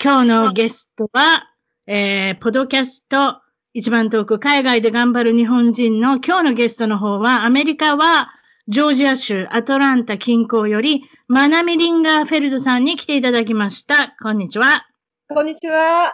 [0.00, 1.50] 今日のゲストは、
[1.88, 3.40] えー、ポドキャスト
[3.74, 8.30] 一番遠く海外で頑張る日本人の今日のゲストの方は、アメリカは
[8.68, 14.14] ジョージア州アトランタ近郊より、マナミリンガーフェルドさんに来ていただきました。
[14.22, 14.86] こんにちは。
[15.28, 16.12] こんにちは。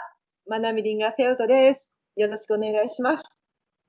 [0.48, 1.92] マナミリンガーフェルドです。
[2.16, 3.24] よろしくお願いします。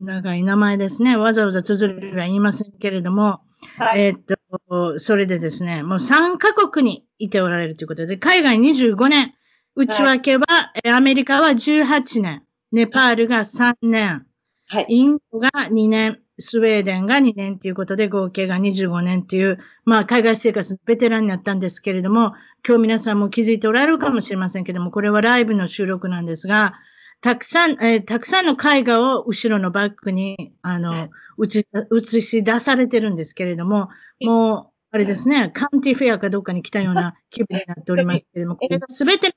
[0.02, 1.16] 長い名前ですね。
[1.16, 3.40] わざわざ綴りは言いませんけれども、
[3.78, 4.22] はい、えー、っ
[4.68, 9.34] と、それでですね、もう3カ国にいておられるということで、海外25年、
[9.76, 14.26] 内訳は、はい、アメリカは18年、ネパールが3年、
[14.68, 22.34] はい、インドが2年、スウェーデンが2年ということで、合計が25年という、まあ、海外生活のベテランになったんですけれども、
[22.66, 26.76] 今日皆さんも気づいておられるかもしれませんけれども、これはライブの収録なんですが、
[27.20, 31.10] たくさん、えー、たくさんの絵画を後ろのバックに、あの、
[31.42, 33.90] 映し、出されてるんですけれども、
[34.22, 39.34] もう、あれですね、カウンティフェアかどっかに来たような気分になっておりますけれども、 すべての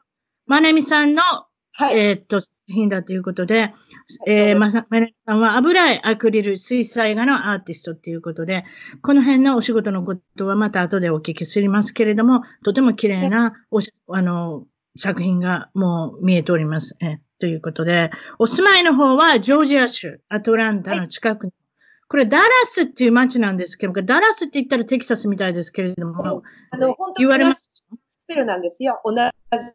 [0.49, 1.23] まなみさんの、
[1.73, 3.73] はい、えー、っと、作品だということで、
[4.27, 8.65] えー、まさ、まなみさんは油絵、アクリル、水彩画のアーティストっていうことで、
[9.03, 14.65] この辺のお仕事のことはまた後でお聞きすりますけれども、とても綺麗なおし、あの、
[14.97, 16.97] 作品がもう見えております。
[17.01, 21.53] えということで、お住まいの方はジョージア州、アトランタの近くに、はい、
[22.09, 27.71] これダラスっていう街なんですけど、ダラスって言ったらテキサスみたいですけれども、あの、言われます。
[28.29, 29.01] ペルなんですよ。
[29.05, 29.13] 同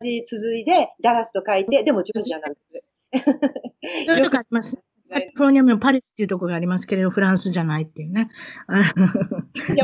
[0.01, 3.23] じ綴りで、ダラスと書いて、でもジョージアなんです。
[4.07, 4.77] そういうとこあります。
[5.11, 8.29] カリフォルニアもパリスっていうところがありますけれど、フランスじゃないっていうね。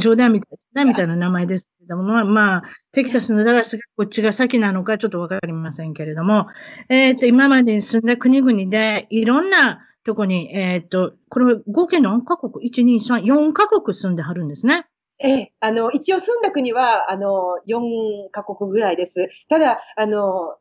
[0.02, 6.48] 冗談みたいな、みたいな名前ですけれども、まあ、まあ、テキサスのダラスがこっちが先なのかちょっとわかりませんけれども、
[6.90, 14.86] えっ、ー、と、今までに住んだ国々で、いろんなとこに、えっ、ー、と、これ合計何カ国 ?1、2、3、4カ国住んではるんですね。
[15.22, 19.28] ええ、あの、一応住んだ国は、あの、4カ国ぐらいです。
[19.50, 20.56] ただ、あの、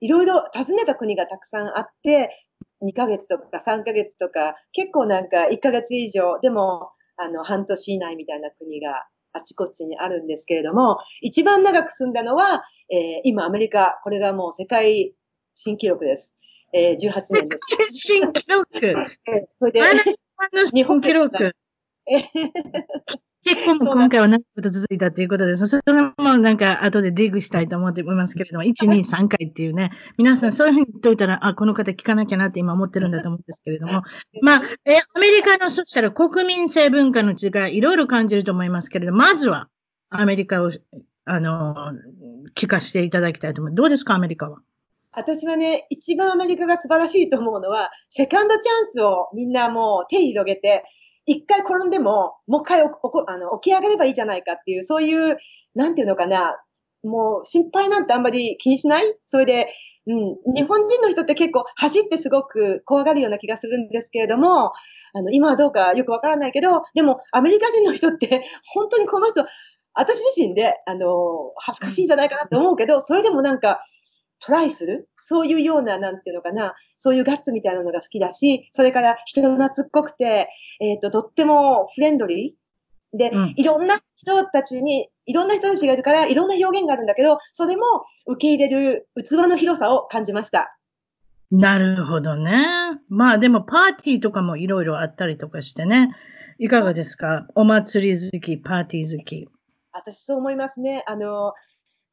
[0.00, 2.46] いろいろ訪ねた国がたくさんあって、
[2.82, 15.14] 2ヶ月とか3ヶ月とか、結構なんか1ヶ月以上、でも、あの、半年以内みたいな国があちこちにあるんですけれども、一番長く住んだのは、えー、今アメリカ、これがもう世界
[15.54, 16.36] 新記録です。
[16.72, 16.98] えー、18
[17.30, 17.92] 年です。
[17.92, 19.80] 新記録 えー、それで、
[20.72, 21.52] 日本記録。
[23.44, 34.02] 結婚も今回は長いこと続いたということで、それもなんか後でディグしたいと思っていますけれども、1、2、3回っていうね、皆さんそういうふうに言っといたら、あ、この方聞かなきゃなって今思ってるんだと思うんですけれども、
[34.42, 39.68] まあ、え、アメリカのそしたら国民性文化の違い、いろいろ感じると思いますけれども、まずは
[40.08, 40.70] アメリカを、
[41.26, 41.74] あの、
[42.56, 43.74] 聞かせていただきたいと思う。
[43.74, 44.58] どうですか、アメリカは？
[45.16, 50.82] 私はね、一番アメリカが素晴らしいと思うのは、セカンドチャンスをみんなもう手広げて、
[51.26, 55.38] 一回転んでも、もう一回おこあの起き上がればいいじゃないかっていう、そういう、
[55.74, 56.56] なんていうのかな、
[57.02, 59.14] もう心配なんてあんまり気にしない？
[59.26, 59.68] それで、
[60.06, 64.70] うん、日本人の人って結構走ってすごく怖がるような気がするんですけれども、
[65.14, 69.44] あの、今はどうかよくわからないけど、でもアメリカ人の人って本当にこの人、
[69.94, 71.08] 私自身で、あの、
[71.56, 73.80] 恥ずかしいんじゃないかなって思うけど、それでもなんか、
[74.44, 75.08] トライする？
[75.22, 80.48] そういうような、なんていうのかな、そういうガッツみたいなのが好きだし、それから人懐っこくて、
[80.80, 83.16] えっ、ー、と、とってもフレンドリー？
[83.16, 87.82] で、うん、いろんな人たちに、いろんな人たちがいるから、いろんな表現があるんだけど、それも
[88.26, 90.76] 受け入れる器の広さを感じました。
[91.50, 92.58] なるほどね。
[93.08, 96.10] まあでもパーティーとかもいろいろあったりとかしてね。
[96.58, 97.46] いかがですか？
[97.54, 99.48] お祭り好き、パーティー好き。
[99.92, 101.04] 私そう思いますね。
[101.06, 101.52] あの、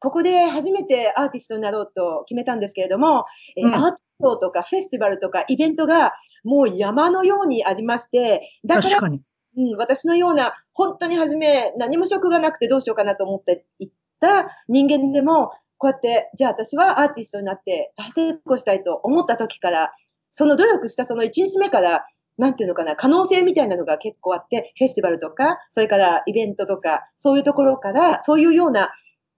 [0.01, 3.25] ここで初めてアーティストになろうと決めたんですけれども、
[3.55, 6.13] うん、アートとかフェスティバルとかイベントが
[6.43, 13.89] もう山のようにありまして、だから、うん、私のような本当に初め何も職がなくてどうしようかなと思っていっ
[14.19, 19.91] た人間でも、こうやって、じゃあ私はアーティストになって大成功したいと思った時から、
[20.31, 22.05] その努力したその1日目から、
[22.37, 28.91] なんていうのかな、可能性みたいなのが結構あって、フェスティバルとか、それからイベントとか、そういうところから、そういうような、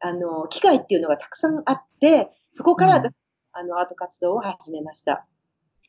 [0.06, 3.04] あの、機会っていうのがたくさんあって、そこからうん、
[3.54, 5.26] あの、アート活動を始めました。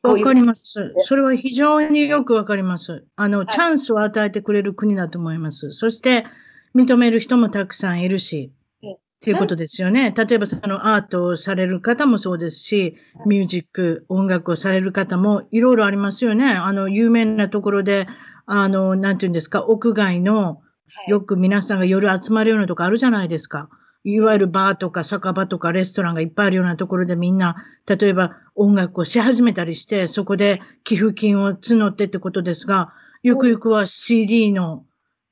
[0.03, 0.93] わかります。
[0.99, 3.05] それは非常によくわかります。
[3.17, 5.73] あの、はい、チャンスを与えてくれる国だと思います。
[5.73, 6.25] そして、
[6.73, 10.13] 認める人もたくさんいるし、っていうことですよね。
[10.15, 12.95] 例えばそのアートをされる方もそうですし、
[13.25, 16.51] ミュージック、音楽をされる方もいろいろありますよね。
[16.51, 18.07] あの、有名なところで、
[18.45, 20.61] あの、なんていうんですか、屋外の、
[21.07, 23.69] よく皆さんが夜集まるようなとこあるじゃないですか。
[24.05, 27.55] いわゆるバーとか酒場とかレストランがいっぱいあるようなところでみんな、
[27.87, 32.93] 例えば音楽をし始めたりして、そこで寄付金を募ってってことですが、
[33.23, 34.85] ゆくゆくは CD の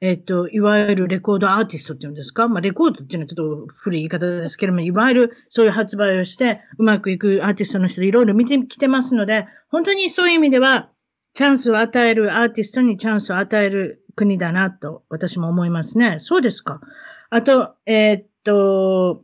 [0.05, 2.49] えっと、いわゆるレコードアーティストっていうんですか？
[2.49, 10.89] まあ、レコードっていうのはちょっと古い言い方ですけれども、いわゆるそういう発売をして、うまくいくアーティストの人いろいろ見てきてますので、本当にそういう意味では、
[11.35, 16.17] チャンスを与えるアーティストにチャンスを与える国だなと、私も思いますね。
[16.19, 16.81] そうですか。
[17.29, 19.23] あと、えー、っと、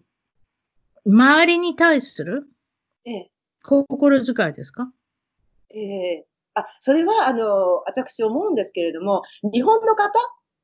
[1.06, 2.48] 周りに対する、
[3.06, 3.32] ええ、
[3.64, 4.92] 心遣いですか？
[5.70, 6.26] ええ。
[6.56, 9.22] あ、それは、あの、私思うんですけれども、
[9.54, 10.12] 日本の方っ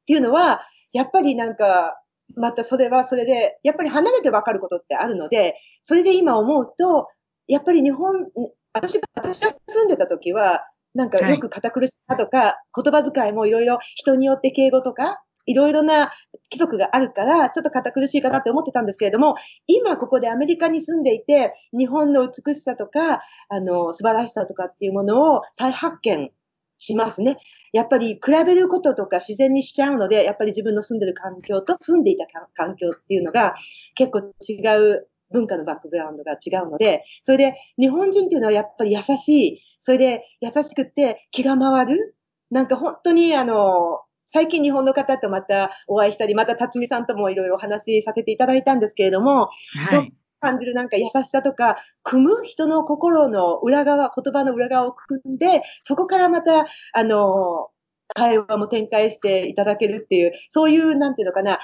[0.08, 0.62] ていうのは、
[0.92, 2.02] やっぱりなんか、
[2.36, 7.08] またそれはそれで、やっぱり離れてわかることってあるので、それで今思うと、
[7.48, 8.28] やっぱり日本、
[8.74, 16.12] 私が、私が住んでた時は、なんかよく堅苦しさとか、はい、言葉遣いもいろいろ人によって敬語とか、いろいろな
[16.52, 19.36] 規則があるから、ちょっと堅苦しいかなって思ってたんですけれども、
[19.68, 26.32] 今ここでアメリカに住んでいて、日本の美しさとか、あの、素晴らしさとかっていうものを再発見
[26.78, 27.38] しますね。
[27.74, 33.54] やっぱり比べることとか自然にしちゃうので、やっぱり自分の住んでる環境と住んでいた環境っていうのが
[33.96, 34.62] 結構違
[34.94, 42.16] う文化のバックグラウンドが違うので、それで日本人っていうのはやっぱり優しい、それで優しくって気が回る、
[42.50, 49.50] なんか本当にあの、最近日本の方とまたお会いしたり、また辰巳さんともいろいろお話しさせていただいたんですけれども、
[49.90, 57.70] はい、感じるなんか優しさとか、組む人の心の裏側、言葉の裏側を組んで、そこからまた、あの、
[58.14, 61.60] 会話も展開していただけるっていう、そういう、なんていうのかな、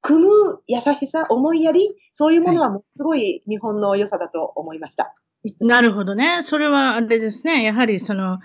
[0.00, 5.14] 組む優しさ、思いやり、そういうものはものすごい日本の良さだと思いました。
[5.60, 6.42] なるほどね。
[6.42, 7.62] それはあれですね。
[7.62, 8.38] やはりその、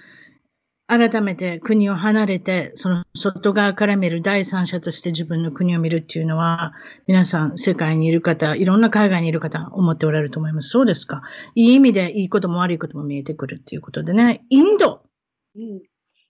[0.89, 6.73] 改めて国を離れて、その外側から見る第三者として自分の国を見るっていうのは、
[7.05, 10.69] 皆さん世界にいる方、いろんな海外にいる方、思っておられると思います。
[10.69, 11.21] そうですか。
[11.53, 14.43] いい意味でいいことも悪いことも見えてくるっていうことでね。
[14.49, 15.03] インド。
[15.55, 15.81] うん、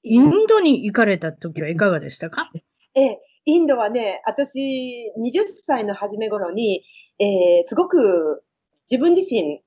[0.03, 2.51] インドに行かれた時はいかがでしたか？
[2.95, 6.83] ええ、インドはね、私、20歳の初め頃に、
[7.19, 8.43] えー、すごく
[8.91, 9.61] 自分自身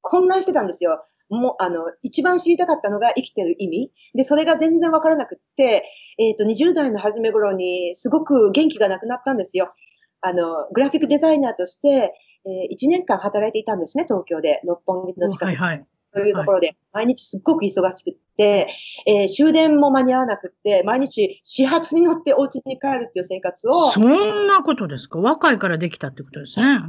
[0.00, 1.04] 混乱してたんですよ。
[1.30, 3.92] も、あの、一番知りたかったのが生きてる意味。
[4.14, 5.84] で、それが全然わからなくって、
[6.18, 9.72] えっ、ー、と、20代の初め頃にすごく元気がなくなったんですよ。
[10.20, 12.12] あの、グラフィックデザイナーとして、
[12.44, 15.44] えー、1年間働いていたんですね、東京で、六本木の近く。
[15.46, 15.86] はいはい。
[16.12, 18.68] というところで、毎日すっごく忙しくって、
[19.06, 23.90] えー、終電も間に合わなくって、毎日始発に乗ってお家に帰るっていう生活を。
[23.90, 25.20] そんなことですか？
[25.20, 26.80] 若いからできたってことですね。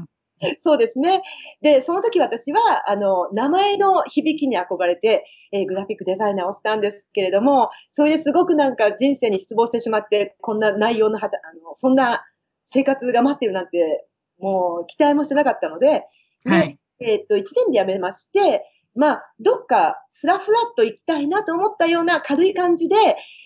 [0.61, 1.21] そうですね。
[1.61, 12.25] で、その時私は、あの、名前の響きに憧れて、えー、グラフィックデザイナーをしたんですけれども、それですごくなんか人生に失望してしまって、こんな内容のはた、あの、そんな
[12.65, 14.07] 生活が待ってるなんて、
[14.39, 16.05] もう期待もしてなかったので、
[16.45, 16.77] はい。
[16.99, 22.95] えー、っと、1年で辞めまして、まあ、どっかふらふらっと行きたいなと思ったような軽い感じで、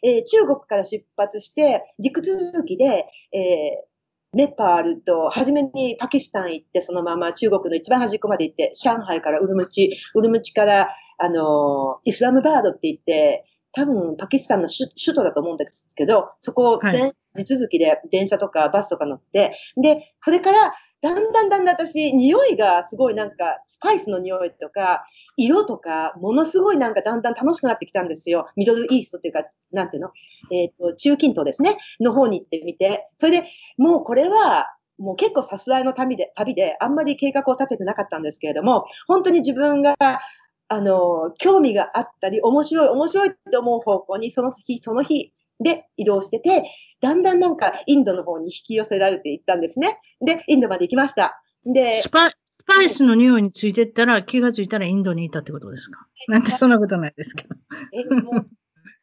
[0.04, 3.95] えー、中国から出発して、陸続きで、えー、
[4.36, 20.74] ネパールと、初めにパキスタン行って、そのまま中国の一番端っこまで行って、上海からウルムチ、ウルムチから、あの、イスラムバードって言って、多分パキスタンの首都だと思うんですけど、そこを全地続きで電車とかバスとか乗って、で、それから
[21.06, 25.06] だんだんだんだん私、匂いがすごいなんか、スパイスの匂いとか、
[25.38, 28.48] 色とか、ものすごいなんかだんだん楽しくなってきたんですよ。
[28.56, 30.10] ミドルイーストっていうか、なんていうの？
[30.52, 31.78] えっ、ー、と、中近東ですね。
[32.00, 33.08] の方に行ってみて。
[33.20, 33.48] それで、
[33.78, 46.70] もうこれは、もう結構さすらいの旅で、旅で、あんまり計画を立ててなかったんですけれども、本当に自分が、あの、興味があったり、面白い、面白いって思う方向に、その日、その日、で移動してて、
[47.02, 50.00] だんだんなんかインドの方に引き寄せられていったんですね。
[50.20, 51.42] で、インドまで行きました。
[51.66, 56.08] で、スパスパイスの匂いについてったら気がついたらインドにいたってことですか？
[56.28, 57.56] なんてそんなことないですけど。
[57.94, 58.50] え、もう、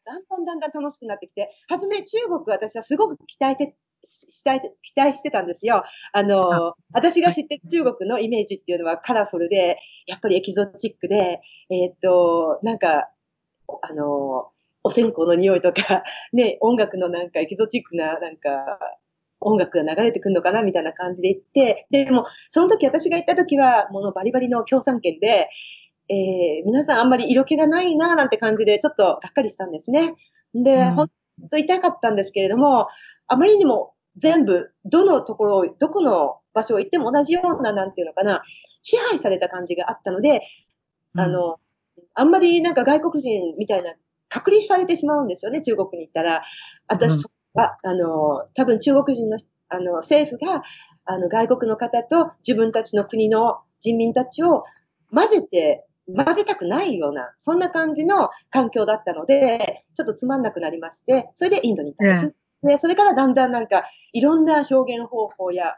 [0.05, 5.85] だんだんだんだん楽しくなってきて、はじめ中国私はすごく期待て、期待期待してたんですよ。
[6.13, 11.41] あの、私が知ってる中国のイメージっていうのはカラフルで、やっぱりエキゾチックで、
[11.71, 13.09] えー、っと、なんか、
[13.81, 14.52] あの、
[14.85, 18.79] お線香の匂いとか、 ね、音楽のなんかエキゾチックななんか
[19.41, 25.49] 音楽が流れてくるのかなみたいな感じで行って、でも、その時私が行った時は、もうバリバリの共産圏で、
[26.09, 30.15] えー、皆さんあんまり色気がないななんて感じで、ちょっとがっかりしたんですね。
[30.55, 31.11] で、うん、本
[31.51, 32.87] 当痛かったんですけれども、
[33.27, 38.43] あまりにも全部、どのところを、どこの場所を行っても同じような、なんていうのかな、
[38.83, 40.43] 支配された感じがあったので、
[41.15, 41.59] うん、あの、
[42.15, 43.95] あんまりなんか外国人みたいな、
[44.33, 46.43] 隔離されてしまうんですよね、中国に行ったら。
[46.89, 47.23] 私
[47.55, 50.63] は、うん、あの、多分中国人の、あの、政府が、
[51.05, 54.65] あの、外国の方と自分たちの国の人民たちを
[55.13, 62.37] 混ぜて、混ぜたくないような、そんな感じの環境だったので、ちょっとつまんなくなりまして、それでインドに行ったんです。
[62.63, 65.77] うん、でそれからだんだんなんか、いろんな表現方法や、あ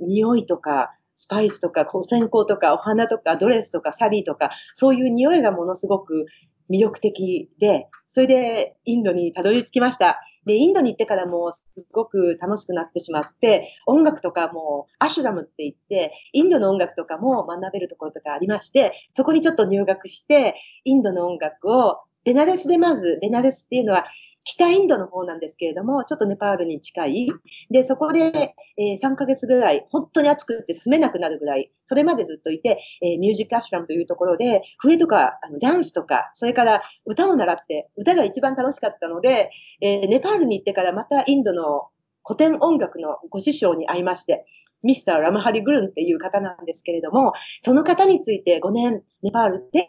[0.00, 6.26] 匂いとか、スパイスとか、線香とか、お花とか、ドレスとか、サリーとか、そういう匂いがものすごく
[6.72, 10.20] 魅力的で、それでインドにたどり着きました。
[10.44, 24.04] で、インドに行ってからもすごく楽しくなってしまって、音楽とかもアシュラムって言って、インドの音楽とかも学べるところとかありまして、そこにちょっと入学して、インドの音楽をベナレスでまず、ベナレスっていうのは
[24.44, 27.32] 北インドの方なんですけれども、ちょっとネパールに近い。
[27.70, 39.50] で、そこで、えー、3ヶ月ぐらい、本当に暑くて住めなくなるぐらい、それまでずっといて、えー、ミュージックアシュラムというところで、笛とか、あの、ダンスとか、それから歌を習って、歌が一番楽しかったので、
[39.80, 41.88] えー、ネパールに行ってからまたインドの
[42.24, 44.46] 古典音楽のご師匠に会いまして、
[44.82, 49.86] ミスター・ラムハリ・グルンっていう方なんですけれども、その方について5年、ネパールで、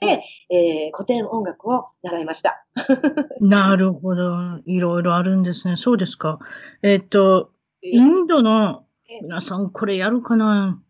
[0.49, 2.65] えー、古典音楽を習いました。
[3.41, 4.33] なるほど。
[4.65, 5.77] いろいろあるんですね。
[5.77, 6.39] そうですか。
[6.83, 8.85] えっ、と、インドの、
[9.21, 10.81] 皆さんこれやるかな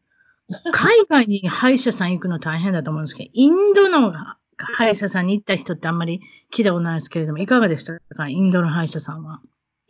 [0.72, 4.14] 海外に歯医者さん行くの大変だと思うんですけど、インドの
[4.58, 6.22] 歯医者さんに行った人ってあんまり
[6.54, 8.28] 聞いたことないですけれども、いかがでしたか？
[8.30, 9.42] インドの歯医者さんは。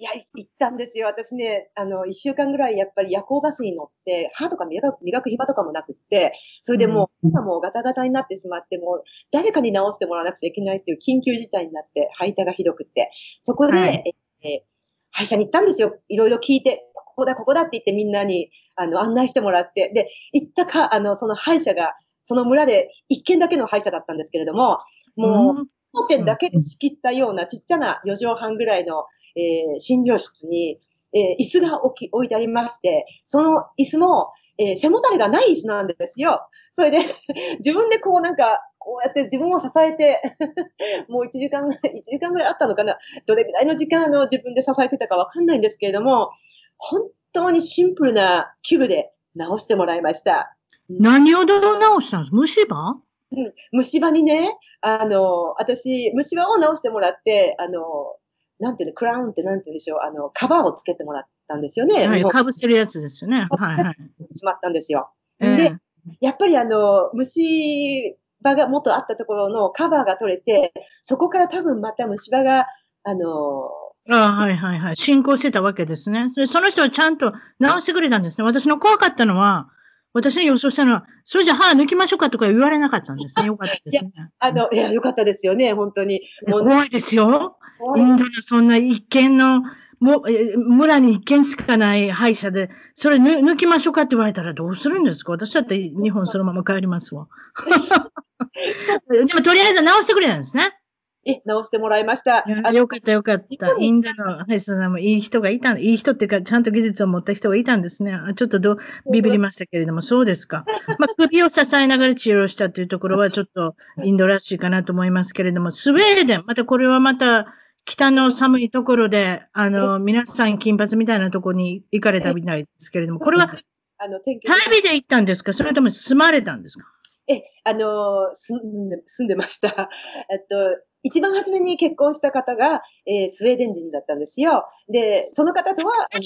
[0.04, 1.08] いや、行ったんですよ。
[1.08, 13.12] 私ね、あの、一週間ぐらいやっぱり夜行バスに乗って、歯とか磨く磨く暇とかもなくって、それでもう、今もうガタガタになってしまって、もう誰かに直してもらわなくちゃいけないっていう緊急事態になって、吐いたがひどくって、
[13.44, 14.66] そこで、はい、え
[15.12, 15.96] 歯医者に行ったんですよ。
[16.10, 21.94] いろいろ聞いて、ここだ、ここだって言ってみんなに、あの、案内してもらって、で、行ったか、あの、その歯医者が、
[22.26, 24.80] その村で一軒だけの歯医者だったんですけれども、
[25.16, 30.80] もう、当店だけで仕切ったようなちっちゃな4畳半ぐらいのえー、診療室に、
[31.14, 36.48] えー、椅子が置き、置いてありまして、その椅子も、えー、背もたれがない椅子なんですよ。
[36.76, 37.00] それで
[37.60, 40.22] 自分でこうなんか、こうやって自分を支えて
[41.08, 42.98] もう1時間ぐらい、 1時間ぐらいあったのかな。
[43.26, 46.32] どれぐらいの時間の自分で支えてたかわかんないんですけれども、
[46.78, 50.56] 本当にシンプルな器具で直してもらいました。
[50.90, 52.36] 何をどう直したんです？
[52.36, 53.02] 虫歯？
[53.32, 58.18] うん、虫歯にね、あの、私、虫歯を直してもらって、あの、
[58.64, 62.08] なんていうの、クラウンってなんていうんでしょう、あの、カバーをつけてもらったんですよね。
[62.08, 63.48] はい、かぶせるやつですよね。
[63.50, 64.38] はいはい。
[64.38, 65.12] しまったんですよ。
[65.40, 65.76] えー、で、
[66.22, 72.68] やっぱりあの、虫歯が元あったところのカバーが取れて、そこから多分また虫歯が、
[73.04, 73.70] あの、
[74.10, 74.98] あはいはいはい。
[74.98, 76.30] 進行してたわけですね。
[76.30, 78.46] それその人はちゃんと直してくれたんですね。
[78.46, 79.70] 私の怖かったのは、
[80.14, 83.48] 私の予想したのは、それじゃ歯抜きましょうかとか言われなかったんですね。
[83.48, 84.12] よかったですね。
[84.14, 86.22] いや、あの、いや、よかったですよね、本当に。
[86.48, 87.58] もう怖いですよ。
[87.98, 89.62] インドのそんな一軒の、
[90.00, 90.22] も
[90.70, 95.32] 村に一軒しかない歯医者で、それ抜きましょうかって言われたらどうするんですか？
[95.32, 97.28] 私だって日本そのまま帰りますわ。
[99.10, 100.78] でもとりあえず直してくれたんですね。
[101.26, 102.44] え、直してもらいました。
[102.74, 103.78] よかったよかった。
[103.80, 108.20] インドの歯医者さんもいい人がいた、いい人っていうか、ちゃんと技術を持った人がいたんですね。
[108.36, 108.76] ちょっとど
[109.10, 110.66] ビビりましたけれども、そうですか。
[111.00, 123.54] まあ、首を支えながら治療したというところは、ちょっとインドらしいかなと思いますけれども、スウェーデン、またこれはまた、北の寒いところで、あの、皆さん金髪みたいなところに行かれたみたいですけれども、これは、
[123.98, 124.40] あの、旅
[124.82, 125.54] で行ったんですか？
[125.54, 126.86] それとも住まれたんですか？
[127.28, 129.90] え、あの、住んで、住んでました。
[130.32, 134.66] えっと、一番初めに結婚した方が、えー、スウェーデン人だったんですよ。
[134.90, 136.22] で、その方とは、あの、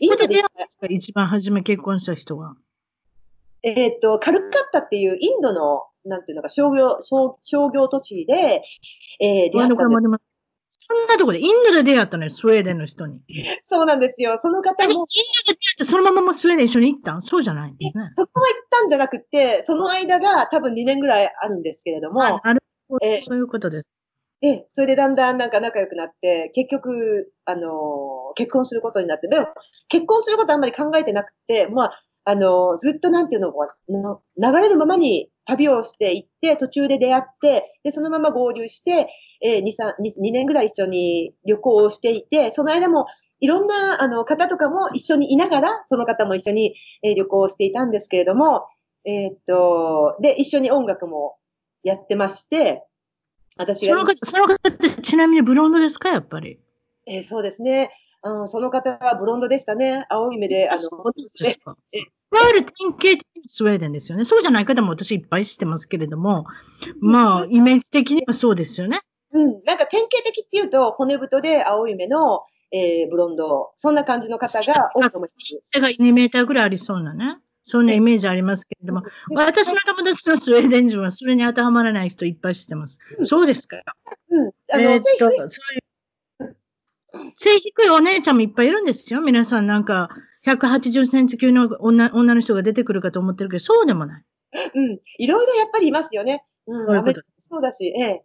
[0.00, 0.42] インドで。
[0.88, 2.54] 一番初め結婚した人は。
[3.62, 8.62] えっと、カルカッタっていうインドの、なんていうのか、商業、商商業都市で、
[9.20, 10.31] えー、出会ったんです。
[10.84, 13.20] そんなとこで、インドで出会ったのよ、スウェーデンの人に。
[13.62, 14.36] そうなんですよ。
[14.38, 14.90] その方も。
[14.90, 15.06] インドで
[15.46, 17.22] 出会ってそのままもスウェーデン一緒に行ったん？
[17.22, 18.10] そうじゃないんですね。
[18.16, 22.20] そこは行ったんじゃなくて、その間が多分2年ぐらいあるんですけれども。
[22.20, 23.86] なるほど、えー、そういうことです。
[24.40, 29.46] で、それでだんだんなんか仲良くなって、結局、あの、結婚することになって、でも、
[29.88, 39.08] 結婚することあんまり考えてなくて、まあ、あの、ずっとなんていうのかな、流れるままに旅をしていって、途中で出会って、で、そのまま合流して、
[39.42, 39.70] えー、2、3、
[40.00, 43.06] 2, 2年ぐらい一緒に旅行をしていて、その間も
[43.40, 48.66] いろんな、あの、方とかも一緒にいながら、その方も一緒に、えー、旅行をしていたんですけれども、
[49.04, 51.36] えー、っと、で、一緒に音楽も
[51.82, 52.84] やってまして、
[53.56, 53.96] 私が。
[53.96, 56.60] その方、その方ってちなみにブロンドですか、やっぱり。
[57.06, 57.90] えー、そうですね。
[58.22, 60.06] うん、その方はブロンドでしたね。
[60.08, 61.76] 青い目で、あの、そうですか。
[61.92, 61.98] い
[62.34, 64.24] わゆる典型的にスウェーデンですよね。
[64.24, 66.46] そうじゃない方も私いっぱい知ってますけれども、
[67.00, 69.00] まあ、イメージ的にはそうですよね。
[69.32, 69.62] うん。
[69.64, 75.60] なんか典型的っていうと、骨太で青い目の、えー、ブロンド、そんな感じの方が多いと思います。
[75.64, 77.38] 背が2メーターぐらいありそうなね。
[77.62, 79.02] そんなイメージありますけれども、
[79.34, 82.98] 私の友達のスウェーデン人はそれに当てはまらない人いっぱい知ってます。
[83.18, 83.82] うん、そうですか？
[84.30, 84.50] うん。
[84.72, 85.48] あの、そういう
[87.36, 89.20] 背低いお姉ちゃんもいっぱいいるんですよ。
[89.20, 90.08] 皆さんなんか、
[90.44, 94.24] 180センチ級の女女の人が出てくるかと思ってるけど、そうでもない。
[94.74, 94.98] うん。
[95.18, 96.44] いろいろやっぱりいますよね。
[96.66, 96.86] うん。
[96.86, 98.22] そういうことそうだし、ええ。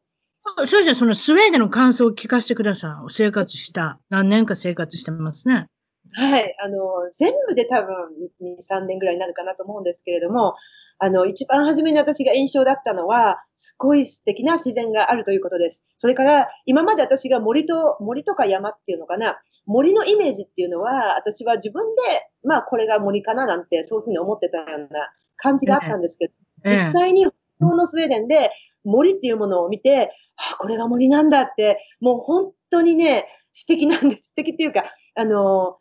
[0.65, 3.11] それじゃそのスウェーデンの感想を聞かせてください。
[3.11, 3.99] 生活した。
[4.09, 5.67] 何年か生活してますね。
[6.13, 6.55] はい。
[6.63, 6.77] あの、
[7.11, 7.95] 全部で多分
[8.41, 10.55] 2、3年ぐらいになるかなと思うんですけれども、
[10.99, 15.83] あの、一番初めに私が印象だったのは、すごい素敵な自然があるということです。
[15.97, 22.01] それから、今まで私が森と、森とか山っていうのかな、森のイメージっていうのは、私は自分で、
[22.43, 26.33] まあ、これが森かななんて、そういうふうに思ってたような感じがあったんですけど、
[26.65, 27.27] ええ、実際に、
[27.59, 28.51] のスウェーデンで
[28.83, 34.29] 森っていうものを見て、あ、これが森なんだって、もう本当にね、素敵なんです。
[34.29, 34.83] 素敵っていうか、
[35.15, 35.77] あの、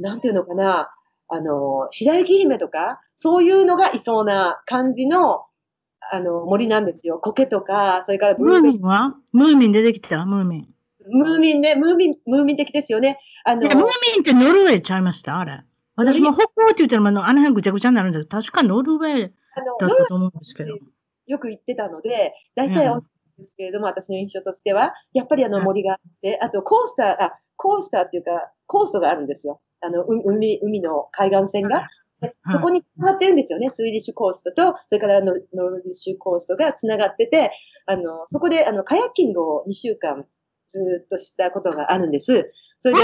[0.00, 0.90] なんていうのかな、
[1.28, 5.44] あの、白雪姫とか、そういうのがいそうな感じの、
[6.12, 7.18] あの、森なんですよ。
[7.18, 9.14] 苔とか、それからムーミンは？
[9.32, 10.24] ムーミン出てきた？
[10.24, 10.68] ムーミン。
[11.08, 13.18] ムーミンね、ムーミン、ムーミン的ですよね。
[13.44, 13.84] あの、ムーミン
[14.22, 15.38] ってノルウェーちゃいました？
[15.38, 15.62] あれ。
[15.96, 18.28] 私も北欧って言ったら、あの辺ぐちゃぐちゃになるんです。
[18.28, 20.78] 確かノルウェーだったと思うんですけど。
[21.26, 23.00] よく言ってたので、大体、うん、
[23.38, 28.30] ですけれども、私の印象としては、やっぱりあの森があって、あとコースター、あ、コースターっていうか、
[28.66, 29.60] コーストがあるんですよ。
[29.80, 31.88] あの、海、海の海岸線が。
[32.52, 33.70] そこに繋がってるんですよね。
[33.74, 37.50] スウィディッシュコーストと、それからノノルディッシュコーストが繋がってて、
[37.86, 40.26] あの、そこで、あの、カヤッキングを2週間
[40.68, 42.52] ずっとしたことがあるんです。
[42.80, 43.00] それで。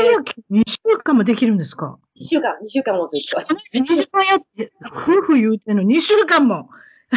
[0.51, 3.55] 2週間もできるんですか ?2 週間、2週間もずっと。
[3.55, 6.69] 2週間やって、夫婦言うてんの2週間も。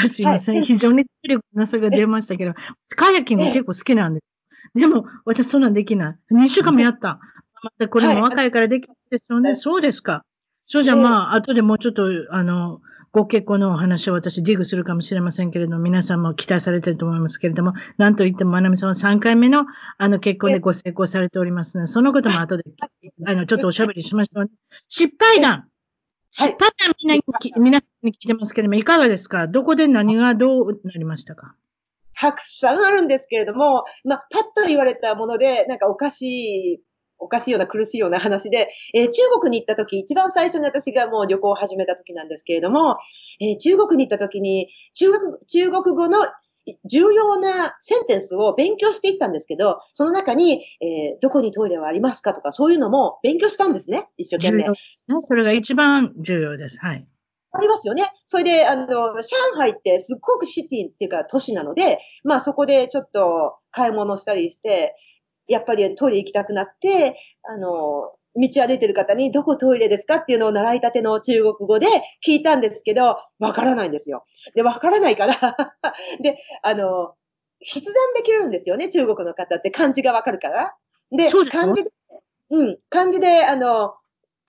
[0.08, 0.56] すいません。
[0.56, 2.54] はい、非常に体力なさが出ましたけど、
[2.96, 4.80] カヤッキング結構好きなんです。
[4.80, 6.34] でも、私そんなんできない。
[6.34, 7.20] 2週間もやった。
[7.62, 9.50] またこれも若いからできるでしょうね。
[9.50, 10.24] はい、そうですか。
[10.66, 19.66] そうじゃまあ、後でもうちょっと、あの、ご結婚のお話を私、ディグするかもしれませんけれども、皆さんも期待されていると思いますけれども、なんといっても、まなみさんは3回目の、
[19.98, 22.64] あの、結婚でご成功されておりますので、そのことも後で、
[23.26, 24.52] あの、ちょっとおしゃべりしましょう、ね。
[24.88, 25.68] 失敗談。
[26.30, 27.24] 失敗談みんなに、
[27.58, 29.48] 皆さんに聞いてますけれども、いかがですか？
[29.48, 31.56] どこで何がどうなりましたか？
[32.16, 36.82] たくさんあるんですけれども、まあ、パッと言われたもので、なんかおかしい
[37.20, 42.98] おかしいような苦しいような話で、えー、中国に行った時、一番最初に私がもう旅行を始めた時なんですけれども、
[43.40, 46.20] えー、中国に行った時に、中国、中国語の
[46.86, 54.66] 重要なセンテンスを勉強していったんですけど、その中に、えー、どこにトイレはありますかとか、そういうのも勉強したんですね、一生懸命。
[55.22, 56.80] それが一番重要です。
[56.80, 57.08] はい。
[57.52, 58.12] ありますよね。
[58.28, 59.22] それで、あの、上
[59.56, 64.96] 海ってすっごくシティっていうか都市なので、まあそこでちょっと買い物したりして、
[65.50, 70.18] やっぱりトイレ行きたくなって、あの、道歩いてる方にどこトイレですか？
[70.18, 71.88] っていうのを習いたての中国語で
[72.26, 74.24] 聞いたんですけど、わからないんですよ。
[74.56, 75.36] で、わからないから
[76.22, 77.16] で、あの、
[77.68, 80.76] 筆談できるんですよね、中国の方って漢字がわかるから。
[81.12, 81.90] で、漢字で、
[82.52, 83.96] うん、漢字で、あの、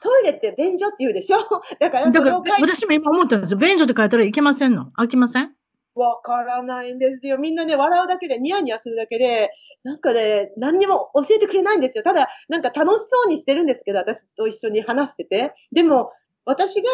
[0.03, 1.39] トイレって便所って言うでしょ？
[1.81, 3.59] だから、だから私も今思ったんですよ。
[3.59, 4.93] 便所って書いたらいけませんの？
[4.99, 5.55] 飽きません？
[5.95, 7.39] わからないんですよ。
[7.39, 9.51] みんなね、笑うだけで、ニヤニヤするだけで、
[9.83, 12.05] なんかね、何にも教えてくれないんですよ。
[12.05, 15.53] ただ、なんか楽しそうにしてるんですけど、私と一緒に話してて。
[15.73, 16.11] でも、
[16.45, 16.89] 私が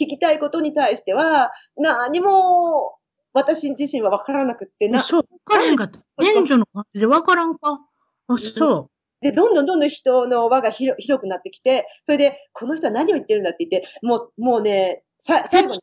[0.00, 2.96] 聞きたいことに対しては、何も、
[3.32, 5.02] 私自身はわからなくって、な。
[5.02, 5.98] そう、わからんかった。
[6.24, 7.80] 援助の感じでわからんか？
[8.28, 8.90] あ、そう。
[9.20, 15.80] で、どんどんどんどん人の輪が広広くなってきて、それで、この人は何を言ってるんだって言って、もう、もうね、さ、最後に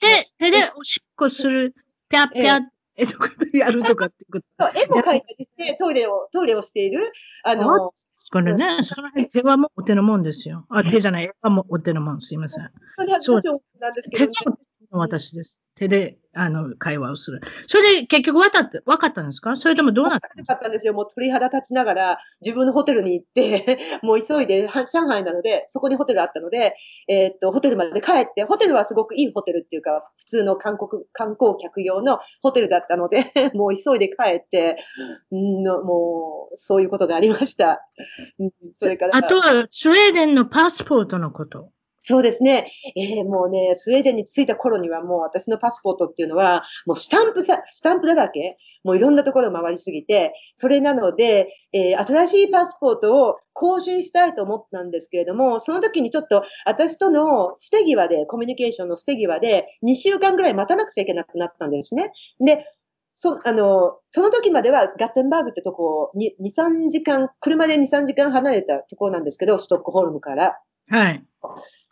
[0.00, 1.74] 手で、手でおしっこする
[2.08, 2.60] ぴゃっぴゃっ
[2.96, 4.46] てとかやるとかってこと。
[4.78, 7.12] 絵も描いたりして、トイレを、トイレをしている。
[7.44, 7.92] あの、
[8.32, 10.66] これね、その辺手はもお手のもんですよ。
[10.70, 12.70] あ、手じゃない、絵はもお手のもん、すいません。
[12.96, 14.32] そうなんですけど、
[14.90, 15.60] 私です。
[15.74, 17.40] 手で、あの、会話をする。
[17.66, 19.56] それで結局分かった、分かったんですか？
[19.56, 20.94] それともどうなったなかったんですよ。
[20.94, 26.74] もう鳥肌立ちながら、自分のホテルに行って、 もう急いで、は上海なので、そこにホテルあったので、
[27.08, 34.78] えーっと、ホテルまで帰って、ホテルはすごくいいホテルっていうか、普通の韓国、観光客用のホテルだったので、 もう急いで帰って、
[35.30, 37.86] うん、もう、そういうことがありました。
[38.38, 41.70] うん、それから、あとは、スウェーデンのパスポートのこと。
[42.08, 42.70] そうですね。
[42.94, 62.12] えーもうね、スウェーデンに着いた頃にはもう私のパスポートっていうのは、もうスタンプさ、スタンプだらけもういろんなところを回りすぎて、それなので、えー新しいパスポートを更新したいと思ったんですけれども、その時にちょっと私との捨て際で、コミュニケーションの捨て際で、2週間ぐらい待たなくちゃいけなくなったんですね。
[62.38, 62.66] で、
[63.14, 70.60] そ、あの、その時まではガッテンバーグってとこに2、3時間、車で2、3時間離れたところなんですけど、ストックホルムから。
[70.88, 71.24] はい。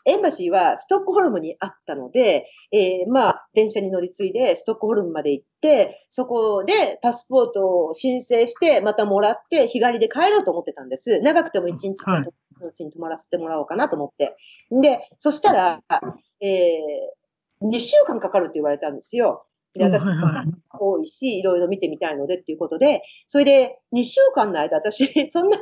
[0.06, 11.20] エンバシーはストックホルムにあったので、えーまあ、電車に乗り継いでストックホルムまで行って、そこでパスポートを申請して、またもらって、日帰りで帰ろうと思ってたんです。
[11.20, 12.04] 長くても1日
[12.60, 14.36] のうちに泊まらせてもらおうかなと思って。
[14.70, 15.80] で、そしたら、
[16.40, 19.46] えー、2週間かかるって言われたんですよ。
[19.74, 20.04] で、私、
[20.80, 25.56] 多いし、いろいろ見てみたいのでっていうことで、それで2週間の間、私、 そんな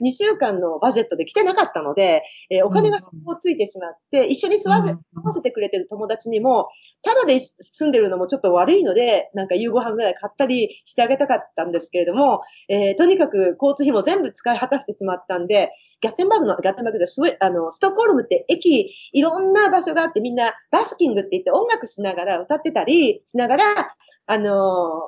[0.00, 6.68] 2週間のバジェットで来てなかったので、えーお金がそこついてしまって、一緒に住ませ、ませてくれてる友達にも、
[7.02, 23.64] ただで住んでるのもちょっと悪いので、なんか夕ご飯ぐらい買ったりしてあげたかったんですけれども、えーとにかく交通費も全部使い果たしてしまったんで、ギャッテンバーグの、ギャッテンバーグでスあの、ストックホルムって駅、いろんな場所があってみんなバスキングって言って音楽しながら歌ってたりしながら、
[24.26, 24.51] あの、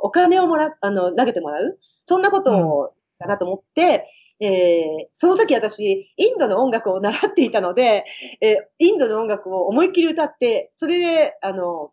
[0.02, 1.78] お金をもら、あの、投げてもらう？
[2.07, 4.07] そんなことを、かなと思って、
[4.40, 4.85] えー
[5.16, 8.04] その時私、インドの音楽を習っていたので、
[8.40, 11.92] えーインドの音楽を思いっきり歌って、それで、あの、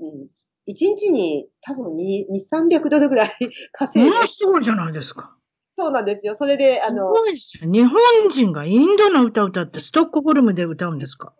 [0.00, 0.28] うん、
[0.68, 3.30] 1日に多分2、2 300ドルぐらい
[3.72, 5.34] 稼いでもの、すごいじゃないですか。
[5.78, 6.34] そうなんですよ。
[6.34, 7.70] それで、あすの、ごいですよ。
[7.70, 7.98] 日本
[8.30, 11.34] 人がインドの歌を歌って、ストックホルムで歌うんですか？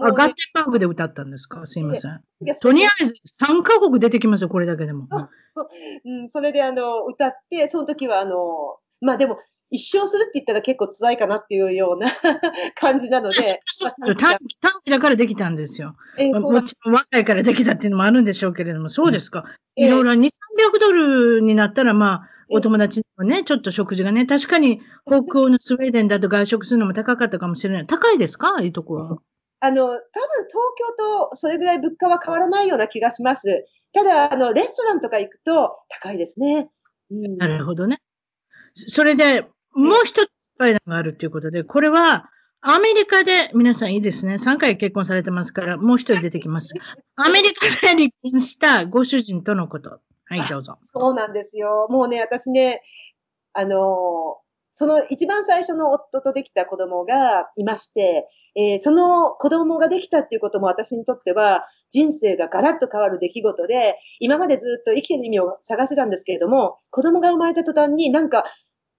[0.00, 1.66] あ、ガッテンバーグで歌ったんですか？
[1.66, 2.20] すいません。
[2.60, 3.14] とりあえず
[3.44, 5.08] 3カ国出てきますよ、これだけでも。
[6.04, 8.36] うん、それであの、歌って、その時はあの、
[9.00, 9.38] まあでも、
[9.70, 12.08] 一生するって言ったら結構辛いかなっていうような
[12.80, 13.34] 感じなので、
[14.16, 15.94] 短期短期だからできたんですよ。
[16.16, 19.44] えーもちろん若いからできたっていうのもあるんでしょうけれども、そうですか。
[19.76, 20.30] えーいろいろ2、300
[20.80, 27.86] ドルになったら、まあ、お友達にもね、ちょっと食事がね、確かに北欧のスウェーデンだと外食するのも高かったかもしれない。
[27.86, 28.48] 高いですか？
[28.54, 29.18] ああいうとこは。
[29.60, 30.08] あの、多分東
[30.76, 33.66] 京とそれぐらい物価は変わらないような気がします。
[33.92, 36.70] ただ、あの、レストランとか行くと高いですね。
[37.10, 38.00] うん、なるほどね。
[38.74, 39.42] それで、
[39.74, 44.34] もう一つスパイダーがあるということで、これは、アメリカで、皆さんいいですね。
[44.34, 46.74] 3回結婚されてますから、もう一人出てきます。
[47.16, 50.00] アメリカで離婚したご主人とのこと。
[50.26, 50.78] はい、どうぞ。
[50.82, 51.86] そうなんですよ。
[51.88, 52.82] もうね、私ね、
[53.52, 54.38] あの、
[54.74, 68.44] その一番最初の夫とできた子供がいまして、えーその子供ができたっていうことも私にとっては人生がガラッと変わる出来事で、今までずっと生きてる意味を探せたんですけれども、子供が生まれた途端になんか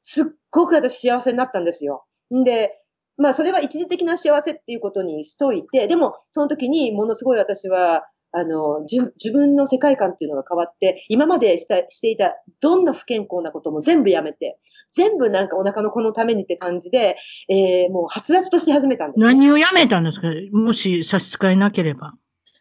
[0.01, 2.05] すっごく私幸せになったんですよ。
[2.33, 2.71] んで、
[3.17, 14.59] まあそれは一時的な幸せっていうことにしといて、でもその時にものすごい私はあの、じゅ自分の世界観っていうのが変わって、今までしたしていたどんな不健康なことも全部やめて、
[14.91, 17.17] 全部なんかお腹の子のためにって感じで、
[17.49, 19.25] えーもうはつらつとし始めたんです、ね。
[19.25, 20.27] 何をやめたんですか？
[20.51, 22.13] もし差し支えなければ。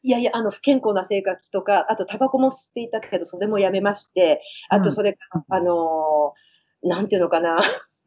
[0.02, 7.58] いやいや、あの、不健康な生活とか、あとタバコも吸っていたけど、それもやめまして、あとそれから、あのーなんていうのかな。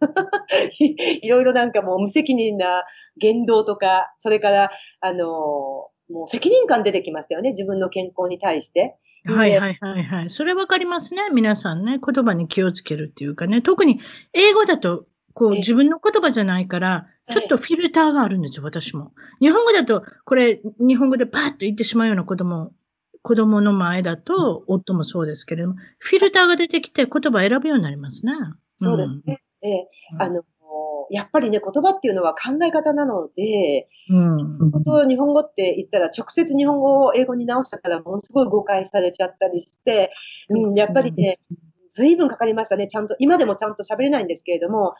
[0.80, 0.96] い
[1.26, 2.84] いろいろなんかもう無責任な
[3.18, 4.72] 言動とか、それから、
[5.02, 8.98] あのーもう責任感出てきましたよね、自分の健康に対して。
[9.26, 10.30] はいはいはいはい。
[10.30, 11.22] それわかりますね。
[11.32, 12.00] 皆さんね。
[12.04, 13.62] 言葉に気をつけるっていうかね。
[13.62, 14.00] 特に
[14.34, 19.14] 英語だと、こうええ自分の言葉じゃないから、ちょっとフィルターがあるんですよ、私も。
[19.40, 22.72] 日本語だと、これ、日本語でパッと言ってしまうような子供、
[23.22, 28.34] 子供の前だと、夫もそうですけれども、フィルターが出てきて言葉選ぶようになりますね。
[28.78, 29.42] そうですね。
[29.64, 30.44] ええうんあの、
[31.12, 34.72] やっぱりね、言葉っていうのは考え方なので、うん。
[34.72, 40.12] 本当日本語って言ったら直接日本語を英語に直したからものすごい誤解されちゃったりして、
[40.50, 41.40] うん、やっぱりね、
[41.94, 42.88] 随分かかりましたね。
[42.88, 44.94] ちゃんと、今でもちゃんと喋れないんですけれども、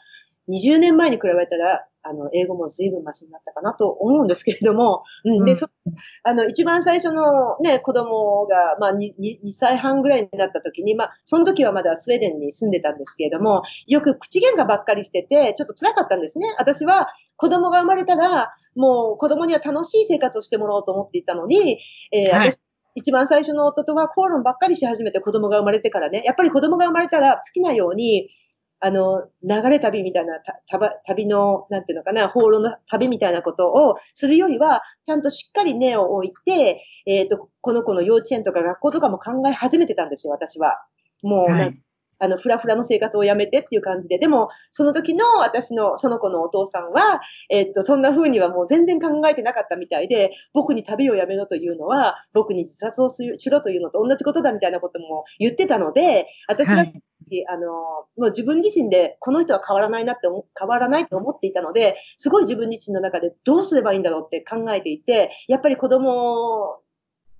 [0.48, 5.56] 20年前に比べたら、あの、英語も随分マシになったかなと思うんですけれども、うん、で、うん。
[5.56, 5.68] そ、
[6.24, 16.52] あの、一番最初のね、子供が、まあ、2, 2歳半ぐらいになった時に、まあ、その時はまだスウェーデンに住んでたんですけれども、よく口喧嘩ばっかりしてて、ちょっと辛かったんですね。
[16.58, 21.78] 私は子供が生まれたら、もう子供には楽しい生活をしてもらおうと思っていたのに、
[22.10, 22.58] えー、はい、私
[22.94, 28.28] 一番最初の夫とは口論ばっかりし始めて子供が生まれてからね、やっぱり子供が生まれたら好きなように、
[28.84, 30.40] あの、流れ旅みたいな、
[31.06, 40.84] 旅の、なんていうのかな、放浪の旅みたいなことをするよりは、ちゃんとしっかり根を置いて、えっ、ー、と、この子の幼稚園とか学校とかも考え始めてたんですよ、私は。
[41.22, 41.78] もう、はい、
[42.18, 44.18] あの、ふらふらの生活をやめてっていう感じで。
[44.18, 57.02] でも、その時の私の、その子のお父さんは、えっと、そんな風にはもう全然考えてなかったみたいで、僕に旅をやめろというのは、僕に自殺をしろというのと同じことだみたいなことも言ってたので、私は、はい、
[57.48, 66.80] あの、もう自分自身で、この人は変わらないなって変わらないと思っていたので、すごい自分自身の中でどうすればいいんだろうって考えていて、やっぱり子供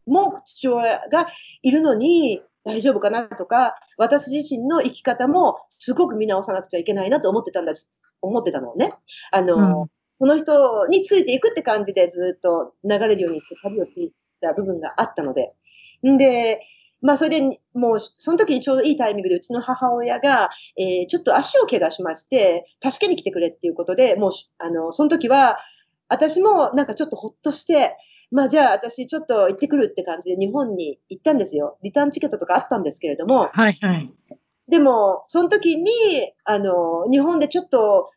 [0.07, 1.27] も父親が
[1.63, 7.89] いるのに、大丈夫かなとか、私自身の生き方もすごく見直さなくちゃいけないなと思ってたんです。
[8.21, 8.95] 思ってたのね。
[9.33, 9.89] あの、うん、
[10.21, 15.53] この人についていくって感じでずっと流れるようにして旅をしていた部分があったので。
[16.07, 16.61] んで、
[17.03, 25.59] まあ、それで、もう、その時にちょうどいいタイミングで、うちの母親が、えー、ちょっと足を怪我しまして、助けに来てくれっていうことで、もう、あの、その時は、
[26.09, 27.97] 私もなんかちょっとほっとして、
[28.31, 31.79] まあじゃあ私ちょっと行ってくるって感じで日本に行ったんですよ。
[31.83, 33.51] リターンチケットとかあったんですけれども。
[33.53, 34.11] はいはい。
[34.69, 35.91] でも、その時に、
[36.45, 38.11] あの、日本でちょっと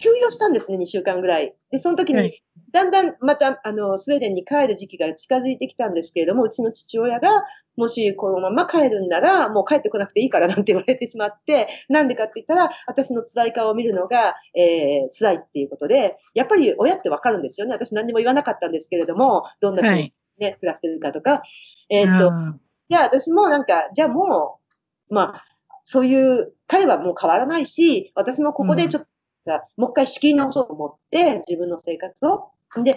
[0.00, 1.54] 休養したんですね、2週間ぐらい。
[1.70, 7.44] で、その時に、だんだんまた、あの、スウェーデンに帰る時期が近づいてきたんですけれども、うちの父親が、
[7.76, 17.72] もしこのまま帰るんなら、もう帰ってこなくていいからなんて言われてしまって、なんでかって言ったら、私の辛い顔を見るのが、えー、辛いっていうことで、やっぱり親ってわかるんですよね。
[17.72, 21.42] 私何にも言わなかったんですけれども、どんなふうにね、はい、暮らしてるかとか。
[21.90, 22.30] えー、っと、
[22.88, 24.58] じゃあ私もなんか、じゃあも
[25.10, 25.44] う、まあ、
[25.84, 29.08] そういう、彼はもう変わらないし、私もここでちょっと、
[29.46, 32.50] うん、もう一回仕切り直そうと思って、自分の生活を。
[32.82, 32.94] で、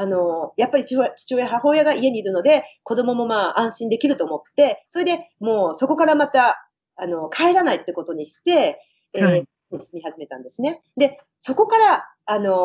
[0.00, 0.96] あの、やっぱり父
[1.34, 8.80] 親、母親が家にいるので、子供もまあ安心できると思って、それでもうそこからまた、あの、帰らないってことにして、
[9.12, 10.82] えー、はい、住み始めたんですね。
[10.96, 12.56] で、そこから、あのー、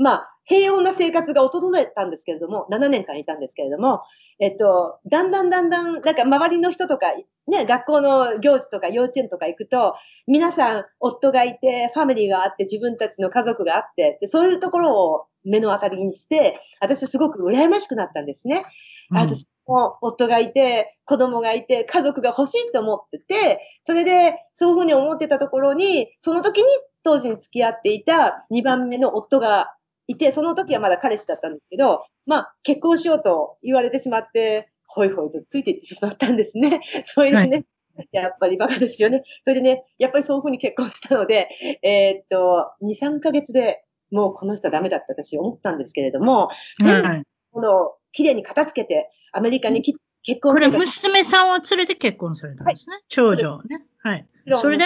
[0.00, 4.00] まあ、平穏な生活が訪れたんですけれども、7年間いたんですけれども、
[4.40, 7.12] えっと、だんだんだんだん、なんか周りの人とか、
[7.46, 9.94] ね、学校の行事とか幼稚園とか行くと、
[10.26, 18.64] 皆さん夫がいて、ファミリーがあって、自分たちの家族があって、でそういうところを目の当たりにして、私すごく羨ましくなったんですね。
[19.10, 26.64] うん、私も夫がいて、子供がいて、家族が欲しいと思ってて、それで、そういうふうに思ってたところに、その時に
[27.02, 29.74] 当時に付き合っていた2番目の夫が
[30.10, 36.80] いて、その時はまだ彼氏だったんですけど、まあ、結婚しようと言われてしまって、ほいほいとついていってしまったんですね。
[37.06, 37.64] それでね、
[37.96, 39.22] はい、やっぱりバカですよね。
[39.44, 41.48] それでね、やっぱりそういうふうに結婚したので、
[41.82, 47.08] えー、っと、2、3ヶ月でもうこの人はダメだって私思ったんですけれども、全部、
[47.52, 52.94] この、綺麗に片付けて、アメリカにき、結婚これ、娘さんを連れて結婚されたんですね。
[52.94, 53.86] はい、長女ね。
[53.98, 54.26] はい。
[54.56, 54.84] それで、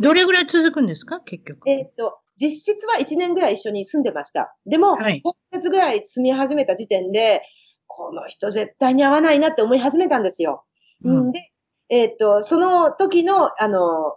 [0.00, 1.20] どれぐらい続くんですか？
[1.20, 1.68] 結局。
[1.70, 4.54] えー、っと、実質は1年ぐらい一緒に住んでました。
[4.66, 7.42] でも、はい、3ヶ月ぐらい住み始めた時点で、
[7.86, 10.64] この人絶対に合わないなって思い始めたんですよ。
[11.04, 11.52] うん、で、
[11.88, 14.16] えー、っと、その時の、あの、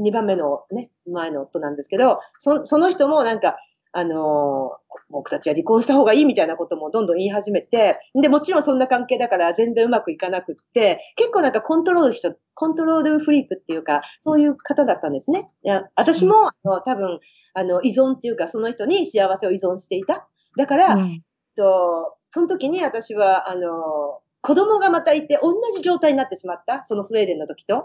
[0.00, 3.56] 2番目のね、前の夫なんですけど、そその人もなんか、
[3.96, 4.72] あの、
[5.08, 15.48] 僕たちは離婚した方がいいみたいなこともどんどん言い始めて、で、もちろんそんな関係だから全然うまくいかなくって、結構なんかコントロール人、コントロールフリークっていうか、そういう方だったんですね。
[15.64, 17.20] いや私も、あの多分、
[17.54, 20.28] あの、依存っていうか、その人に幸せを依存していた。
[20.58, 21.22] だから、うん、
[21.56, 23.70] とその時に私は、あの、
[24.40, 26.84] 子供がまたいて同じ状態になってしまった。
[26.86, 27.84] そのスウェーデンの時と。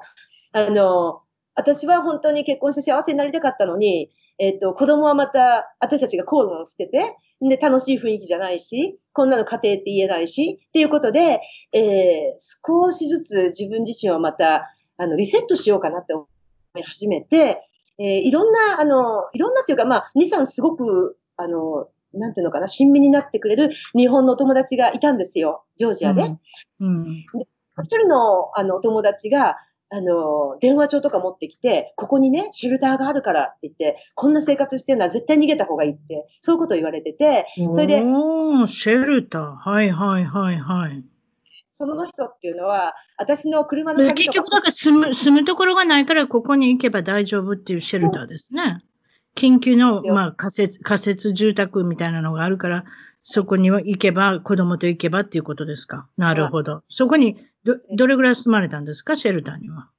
[0.54, 1.22] あの、
[1.56, 11.42] 私は本当に結婚して幸せになりたかったのに、えっ、ー、と、子供はまた、私たちが口論してて、で、楽しい雰囲気じゃないし、こんなの家庭って言えないし、っていうことで、
[11.74, 16.28] えー、少しずつ自分自身をまた、あの、リセットしようかなって思
[16.78, 17.62] い始めて、
[17.98, 26.24] えー、いろんな、あの、いろんなっていうか、まあ、2、3すごく、あの、なんていうのかな、親身になってくれる日本の友達がいたんですよ、ジョージアで。
[26.24, 26.38] うん。
[26.80, 27.48] うん、で
[27.84, 29.58] 一人の、あの、お友達が、
[29.92, 38.04] あの、電話帳とか持ってきて、ここにね、シェルターがあるからって言って、こんな生活してるのは絶対逃げた方がいいって、そういうことを言われてて、それで。
[38.04, 39.56] おシェルター。
[39.56, 41.04] はいはいはいはい。
[41.74, 48.84] その人っていうのは、私の車の結局、だから住む、住むところがないから、ここに行けば大丈夫っていうシェルターですね。
[49.36, 52.84] 緊急の、まあ、仮設、仮設住宅みたいなのがあるから、
[53.24, 56.08] そこに行けば、子供と行けばっていうことですか。
[56.18, 56.84] なるほど。
[56.90, 59.90] そこにど、どれぐらい住まれたんですか、シェルターには。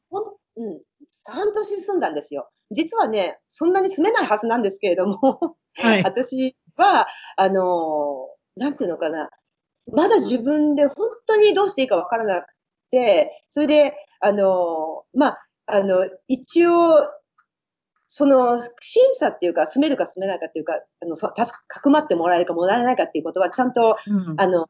[0.57, 0.81] うん、
[1.27, 2.51] 半年住んだんですよ。
[2.71, 9.31] 実はね、そんなに住めないはずなんですけれども、はい、私、は、あの、なんていうのかな。
[9.93, 12.47] まだ自分で本当にどうしていいかわからなく
[12.91, 17.09] て、それで、あの、まあ、あの、一応、
[18.07, 21.47] その、審査っていうか、住めるか住めないかっていうか、あの、そか
[21.81, 24.67] くまってもらえるかもらえないかっていうことは、ちゃんと、うん、あの、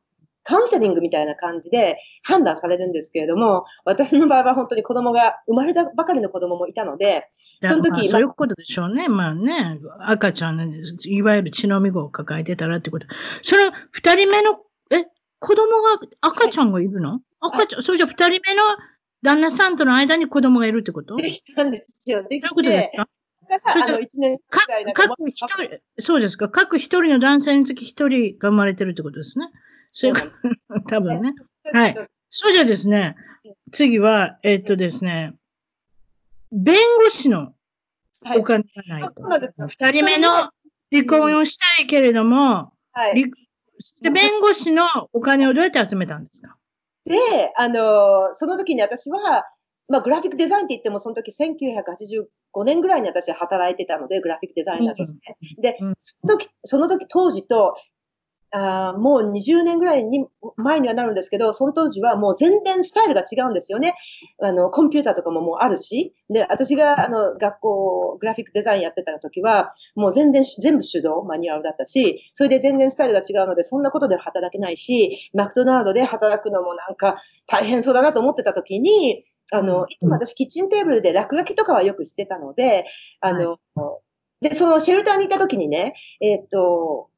[0.50, 7.28] カウンセリングみたいな感じで判断されるんですけれども、私の場合は本当に子供が、生まれたばかりの子供もいたので、
[7.62, 9.08] その時、まあ、そういうことでしょうね。
[9.08, 13.06] まあね、赤ちゃん、いわゆる血のみ子を抱えてたらってこと。
[13.42, 14.58] その二人目の、
[14.90, 15.04] え、
[15.38, 18.62] 子供が、赤ちゃんがいるの、はい、赤ちゃん、そうじゃ二人目の
[19.22, 21.14] 旦那さんとの間に子供がいるってこと？
[21.14, 22.24] できたんですよ。
[22.28, 22.48] できて。
[22.48, 23.08] どういうことですか？
[24.94, 26.48] 各一人、そうですか。
[26.48, 29.46] 各一人の男性につき一人が生まれてるってことですね。
[29.92, 30.32] そういう
[30.88, 31.34] 多分ね。
[31.72, 32.08] はい。
[32.28, 33.16] そうじゃですね、
[33.72, 35.34] 次は、えっとですね、
[36.52, 37.54] 弁護士の
[38.36, 39.14] お金がないと。
[39.18, 40.50] 二、はい、人目の
[40.92, 43.14] 離婚をしたいけれども、はい、
[44.12, 46.56] 弁護士のお金をどうやって集めたんですか？
[47.04, 49.44] で、あの、その時に私は、
[49.88, 55.36] まあ、グラフィックデザインって言っても、その時1985年ぐらいに私働いてたので、グラフィックデザイナーとして。
[55.56, 57.74] うん、で、その時、その時当時と、
[58.52, 63.94] あもう20年ぐらいに前にはなるんですけど、その当時はもう全然スタイルが違うんですよね。
[64.42, 82.86] あの、コンピューターとかももうあるし、で、私があの、学校、グラフィックデザインやってた時は、もう全然、全部手動、マニュアルだったし、それで全然スタイルが違うので、そんなことで働けないし、マクドナルドで働くのもなんか大変そうだなと思ってた時に、あの、いつも私キッチンテーブルで落書きとかはよくしてたので、
[83.20, 83.98] あの、は
[84.42, 87.09] い、で、そのシェルターにいた時にね、えー、っと、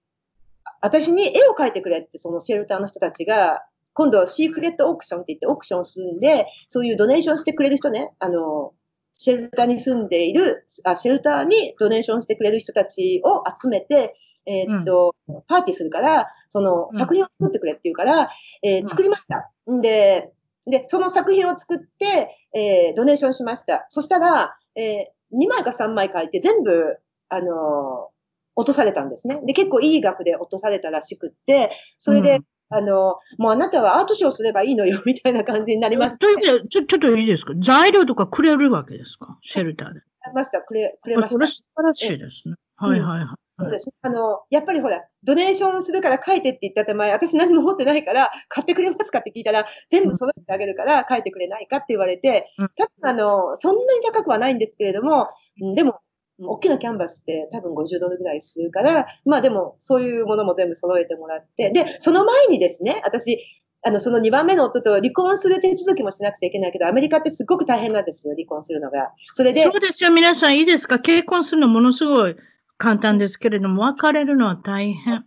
[0.83, 3.63] 私に絵を描いてくれって、そのシェルターの人たちが、
[3.95, 8.73] 今度はシークレットオークションって言ってオークションするんで、そういうドネーションしてくれる人ね、あの、
[9.13, 14.15] シェルターに住んでいる、あ、シェルターにドネーションしてくれる人たちを集めて、
[14.47, 19.51] えー、っと、うん、パーティーするから、その作品を作ってくれって言うから、うん、えー、作りました。
[19.71, 20.33] んで、
[20.67, 23.87] で、その作品を作って、えー、ドネーションしました。
[23.89, 28.11] そしたら、えー、2枚か3枚書いて全部、あの
[28.55, 29.41] 落とされたんですね。
[29.47, 32.45] で、結構いい額で落とされたらしくって、それで、うん、
[32.77, 36.19] あの、もうあなたはアートショーすればいいのよ、みたいな感じになります、ね。
[36.19, 37.55] というちょ、ちょっといいですか？
[37.59, 39.39] 材料とかくれるわけですか？
[39.43, 40.01] シェルターで。
[40.35, 41.33] ました、くれ、くれました。
[41.33, 42.55] それ素晴らしいですね。
[42.77, 43.29] はいはいはい。
[43.59, 43.91] そうです。
[44.01, 55.29] あの、やっぱりほら、ドネーションするから書いてって言った手前、私何も持ってないから、買ってくれますかって聞いたら、全部揃えてあげるから書いてくれないかって言われて、多分あの、そんなに高くはないんですけれども、
[55.75, 56.01] でも、
[56.45, 63.39] 大きなキャンバスって多分50ドルぐらいするから、まあでもそういうものも全部揃えてもらって、で、その前にですね、私、
[63.85, 69.11] あの、その2番目の夫と離婚する手続きもしなくちゃいけないけど、アメリカってすごく大変なんですよ、離婚するのが。
[69.33, 69.63] それで。
[69.65, 71.01] そうですよ、皆さんいいですか？
[71.01, 72.37] 結婚するのものすごい
[72.79, 75.25] 簡単ですけれども、別れるのは大変。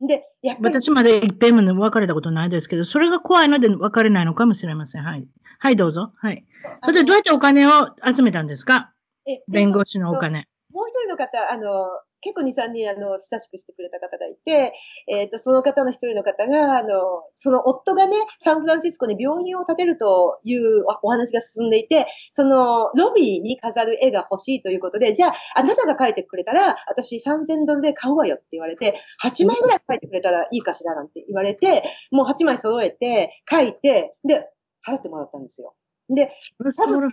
[0.00, 0.80] で、やっぱり。
[0.80, 5.02] 私まで一遍も別れたことないですけど、それが怖いので別れないのかもしれません。
[5.02, 5.28] はい。
[5.58, 6.12] はい、どうぞ。
[6.16, 6.44] はい。
[6.84, 7.70] それでどうやってお金を
[8.02, 8.93] 集めたんですか？
[9.48, 10.46] 弁護士のお金。
[10.72, 11.86] もう一人の方、あの、
[12.20, 14.72] 結構2、3人、あの、親しくしてくれた方がいて、
[15.08, 34.48] えっ、ー、と、その方の一人の方が、あの、その夫がね、サンフランシスコに病院を建てるというお話が進んでいて、その、ロビーに飾る絵が欲しいということで、じゃあ、あなたが描いてくれたら、私3000ドルで買うわよって言われて、8枚ぐらい描いてくれたらいいかしらなんて言われて、もう8枚揃えて、描いて、で、
[34.84, 35.74] 払ってもらったんですよ。
[36.08, 36.32] で、
[36.76, 37.12] 多分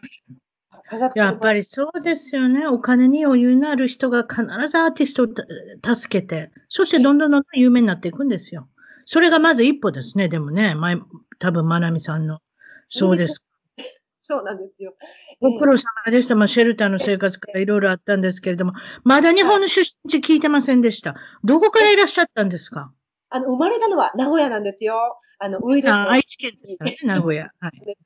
[1.16, 2.68] やっぱりそうですよね。
[2.68, 8.68] お金に余裕のある人が必ずアーティストを助けて、そしてどんどんどんどん有名になっていくんですよ。
[9.06, 10.30] それがまず一歩ですね。
[10.30, 10.98] でもね、前、
[11.40, 12.40] 多分、まなみさんの。
[12.88, 13.42] そうです。
[14.24, 14.94] そうなんですよ。
[15.42, 16.36] ご苦労様でした。
[16.36, 21.16] まあ、シェルターの生活からいろいろあったんですけれども、まだ日本の出身地聞いてませんでした。
[21.44, 22.94] どこからいらっしゃったんですか？
[23.30, 24.96] あの、生まれたのは名古屋なんですよ。
[25.40, 27.50] あの、上田愛知県ですかね、名古屋。
[27.60, 27.72] はい。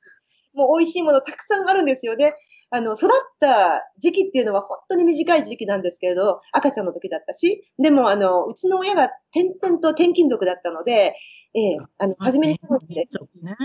[0.54, 2.34] もう美味しいものたくさんあるんですよね。
[2.76, 3.08] あの、育っ
[3.40, 11.14] た時期っていうのは本当に短い時期なんですけれど、赤ちゃんの時だったし、でも、あの、うちの親が転々と転勤族だったので、
[11.54, 12.94] ええあの、初めにそうで、
[13.42, 13.56] ね、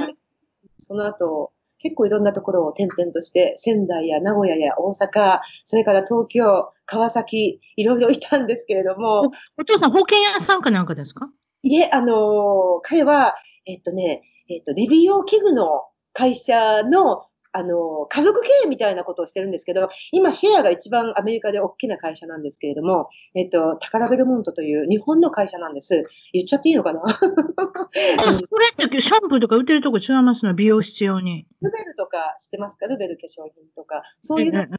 [0.87, 9.31] その後、結構いろんなところを転々として、仙台や名古屋や大阪、それから東京、川崎、いろいろいたんですけれども。
[9.57, 11.29] お父さん、保険屋さんかなんかですか？
[11.63, 26.05] いえ、あの、彼は、えっとね、えっと、レビ用器具の会社のあの、家族経営みたいなことをしてるんですけど、今シェアが一番アメリカで大きな会社なんですけれども、えっと、タカラベルモントという日本の会社なんです。
[26.33, 27.01] 言っちゃっていいのかな？
[27.11, 30.53] それってシャンプーとか売ってるとこ違いますの？
[30.53, 31.45] 美容室用に。
[31.61, 32.87] ルベルとか知ってますか？
[32.87, 34.01] ルベル化粧品とか。
[34.21, 34.69] そういう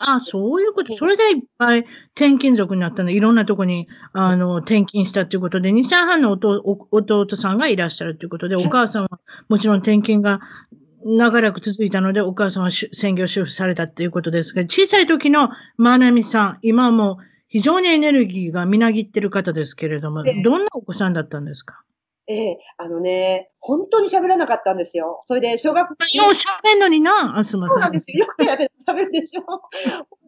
[0.00, 0.94] あそういうこと。
[0.94, 1.80] それでいっぱい
[2.14, 3.10] 転勤族になったの。
[3.10, 9.08] いろんなとこに、あの、転勤したということで、2歳半の弟さんがいらっしゃるということで、お母さんは
[9.48, 10.40] もちろん転勤が
[11.04, 21.82] 長らく続いたので、お母さんは専業主婦されたっていうことですが、小さい時のまなみさん、今も非常にエネルギーがみなぎってる方ですけれども、どんなお子さんだったんですか？
[22.26, 25.22] ええあのね、本当に喋らなかったんですよ。
[25.26, 26.16] それで、小学校。
[26.16, 27.74] よう喋んのにな、あすません。
[27.74, 28.24] そうなんですよ。
[28.24, 29.42] よくやる、喋るでしょ。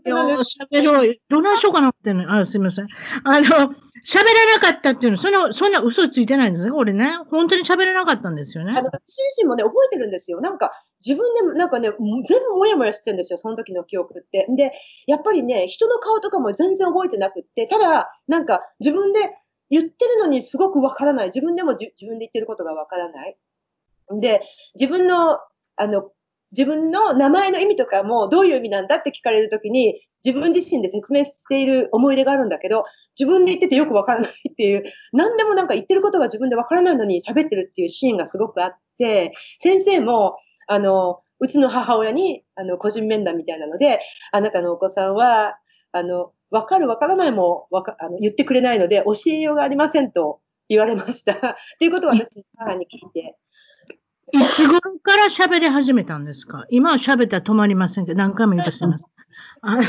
[0.08, 1.14] よう喋ろう。
[1.28, 2.32] どないしようかなっての。
[2.32, 2.86] あ、すみません。
[3.24, 7.10] あの、喋らなかったっていうの、そんな、そんな嘘ついてないんですね、俺ね。
[7.30, 8.72] 本当に喋らなかったんですよね。
[8.72, 10.40] あの、私自身もね、覚えてるんですよ。
[10.40, 10.70] なんか、
[11.04, 11.90] 自分でも、なんかね、
[12.28, 14.46] 全部もやもやしてるんですよ、その時の記憶って。
[14.56, 14.72] で、
[15.06, 19.36] やっぱりね、人の顔とかも全然覚えてなくって、ただ、なんか、自分で、
[19.68, 21.26] 言ってるのにすごくわからない。
[21.26, 23.36] 自分でも自分で言ってることがわからない。
[24.20, 24.42] で、
[24.78, 25.38] 自分の、
[25.76, 26.10] あの、
[26.52, 32.84] 自分の名前の意味とかもどういう意味なんだって聞かれるときに自分自身で説明している思い出があるんだけど、
[33.18, 34.82] 自分で言っててよくわからないっていう、
[35.12, 40.36] 何でもなんか言ってることが自分でわからないのに喋ってるっていうシーンがすごくあって、先生も、
[40.66, 44.00] あの、うちの母親に、あの、個人面談みたいなので、
[44.32, 45.58] あなたのお子さんは、
[45.92, 51.34] あの、わかるわからないもわかあの言ってくれないので、教えようがありませんと言われました。
[51.78, 52.26] ということを私、
[52.56, 53.36] 母に聞いて。
[54.32, 56.66] いつ頃から喋り始めたんですか？
[56.70, 59.06] 今は喋ったら止まりませんけど、何回も言うとしてます。
[59.60, 59.82] あの、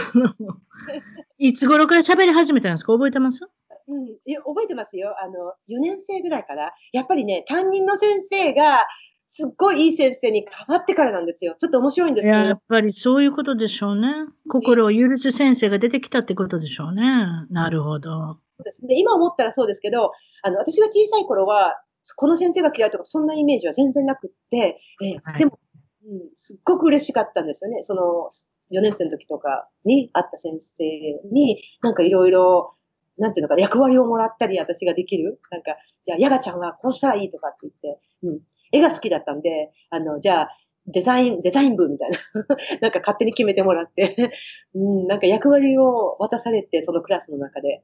[1.38, 2.94] いつ頃から喋り始めたんですか？
[2.94, 3.40] 覚えてます？
[3.88, 5.16] うん、いや覚えてますよ。
[5.22, 6.74] あの、4年生ぐらいから。
[6.92, 8.86] やっぱりね、担任の先生が、
[9.30, 11.56] すっごいいい先生に変わってからなんですよ。
[11.60, 12.38] ちょっと面白いんですけど。
[12.38, 14.10] やっぱりそういうことでしょうね。
[14.50, 17.04] 心を許す先生が出てきたってことでしょうね。
[17.50, 18.10] なるほど。
[18.10, 18.96] そうですね。
[18.98, 20.12] 今思ったらそうですけど、
[20.42, 21.76] あの、私が小さい頃は、
[22.16, 25.60] この先生が嫌いとか、そんなイメージは全然なくって、えはい、でも、
[26.06, 27.84] うん、すっごく嬉しかったんですよね。
[27.84, 28.30] その、
[28.72, 30.84] 4年生の時とかに会った先生
[31.32, 32.74] に、なんかいろいろ、
[33.18, 35.40] なんていうのかな、役割をもらったり、私ができる。
[35.52, 38.40] なんか、じゃあ、ヤガちゃんはこうしたらいいとかって言って、うん。
[38.72, 40.50] 絵が好きだったんで、あの、じゃあ、
[40.88, 42.18] デザイン、デザイン部みたいな。
[42.82, 44.32] なんか勝手に決めてもらって
[44.74, 47.84] うん、なんか役割を渡されて、そのクラスの中で。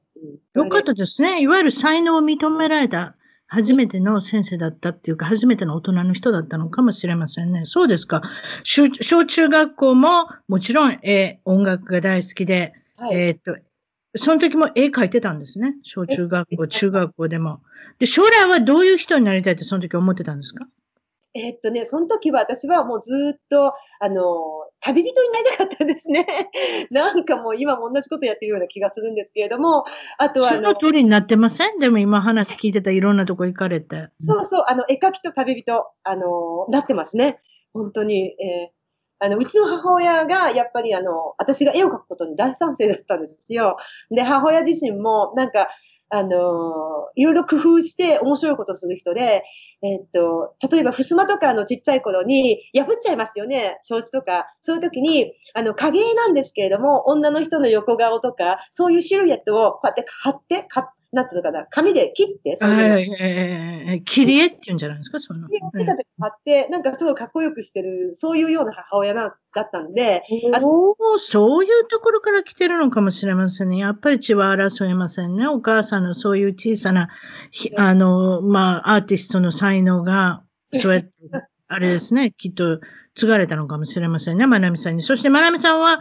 [0.55, 1.41] うん、よかったですね。
[1.41, 3.17] いわゆる才能を認められた
[3.47, 7.65] 初めての先生だったっていうか、初めての大人の人だったのかもしれませんね。
[7.65, 8.21] そうですか。
[8.63, 8.89] 小
[9.25, 13.55] 中学校ももちろん、えー、音楽が大好きで、はい、えー、っと、
[14.15, 15.75] その時も絵描いてたんですね。
[15.83, 17.61] 小中学校、中学校でも。
[17.99, 20.65] で、将来はどういう人になりたいってその時思ってたんですか？
[21.35, 26.25] えー、っとね、その時は私はもうずっと、あの、旅人になりたかったんですね。
[26.91, 29.85] なんかもう今も同じことやってるような気がするんですけれども、
[30.17, 31.79] あとはその通りになってません？
[31.79, 34.09] でも今話聞いてたいろんなとこ行かれて。
[34.19, 37.39] そうそう、あの、絵描きと旅人、あの、なってますね。
[37.73, 38.35] 本当に。
[38.41, 38.83] えー
[39.19, 43.77] あの、うちの母親が、やっぱりあの、私が絵を描くことに大賛成だったんですよ。
[44.11, 45.69] で、母親自身も、なんか、
[46.15, 49.43] あの、いろいろ工夫して面白いことする人で、
[49.81, 54.45] えっと、例えば、襖とかのちっちゃい頃に破っちゃいますよね、表示とか。
[54.61, 60.67] そういう時に、あの、影絵なんですけれども、女の人の横顔とか、そういうシルエットをこうやって貼って、
[61.13, 65.47] なんていうのかな、紙で切って、そえー、切り絵っていうんじゃないですか、その。
[65.47, 70.23] 切り絵貼って、なんかすごいかっこよくしてる、そういうような母親なだったんで。
[70.63, 73.77] おお、そういうところから来てるのかもしれませんね。
[73.77, 75.47] やっぱり血は争いませんね。
[75.47, 77.09] お母さんのそういう小さな、
[77.77, 80.41] あの、まあ、アーティストの才能が、
[80.73, 81.11] そうやって、
[81.67, 82.79] あれですね、きっと
[83.13, 85.03] 継がれたのかもしれませんね、まなみさんに。
[85.03, 85.99] そしてまなみさんは、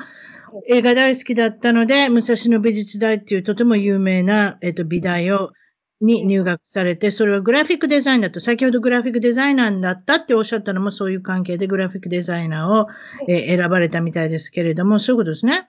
[0.68, 5.52] 映画大好きだったので、武蔵野美術大っていうとても有名な、えっと、美大を、
[6.00, 12.88] に入学されて、それはグラフィックデザイナーと、先ほどグラフィックデザイナーだったっておっしゃったのもそういう関係でグラフィックデザイナーを、
[13.28, 15.68] えー、選ばれたみたいですけれども、そういうことですね。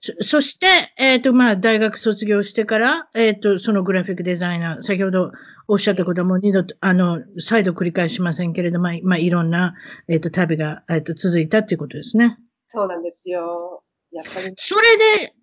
[0.00, 0.66] そそして、
[0.98, 5.32] えっ、ー、と、まあ、大学卒業してから、えっ、ー、と、そのグラフィックデザイナー、先ほど
[5.66, 9.74] おっしゃったことも二度と、あの、再度繰り返しませんけれども、まあ、いろんな、
[10.08, 12.38] えっ、と、旅が、えっ、と、続いたっていうことですね。
[12.74, 13.84] そうなんですよ。
[14.10, 14.52] やっぱり。
[14.56, 15.34] それで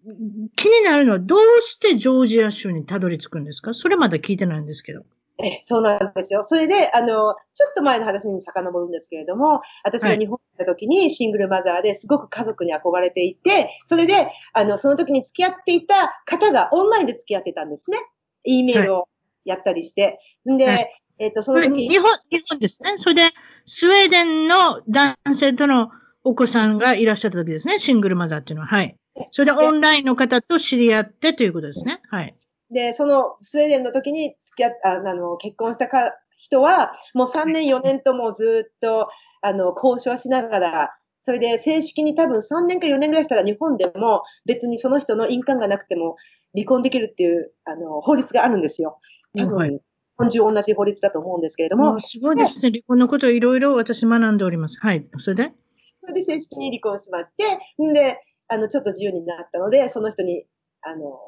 [0.55, 3.73] 気になるのはどうしてジョージア州にたどり着くんですか？
[3.73, 5.03] それまだ聞いてないんですけど。
[5.43, 6.43] え、そうなんですよ。
[6.43, 17.97] それで、あの、ちょっと前の話に遡るんですけれども、私が日本に来た時にシングルマザーですごく家族に憧れていて、それで、あの、その時に付き合っていた方がオンラインで付き合ってたんですね。
[18.43, 19.07] E メールを
[19.43, 20.19] やったりして。
[20.45, 22.97] はい、で、えっ、と、その時日本、日本ですね。
[22.97, 23.21] それで、
[23.65, 25.89] スウェーデンの男性との
[26.23, 27.79] お子さんがいらっしゃった時ですね。
[27.79, 28.67] シングルマザーっていうのは。
[28.67, 28.95] はい。
[29.31, 32.01] それでオンラインの方と知り合ってということですね。
[32.09, 32.35] はい。
[32.71, 39.07] で、そのスウェーデンの時に付き合っああの、結婚したか人は、もう3年4年ともずっと、
[39.41, 40.89] あの、交渉しながら、
[41.23, 46.15] それで正式に多分3年か4年ぐらいしたら日本でも別にその人の印鑑がなくても
[46.55, 48.97] 離婚できるっていう、あの、法律があるんですよ。
[49.37, 49.81] 多分、はい、日
[50.17, 51.99] 本中同じ法律だと思うんですけれども。
[51.99, 52.71] すごいですね。
[52.71, 54.79] 離婚のことをいろいろ私学んでおります。
[54.79, 55.07] はい。
[55.19, 55.53] それで？
[56.01, 60.45] それで正式に離婚しまして、んで、あの、ちょっと自由になったので、その人に、
[60.81, 61.19] あの、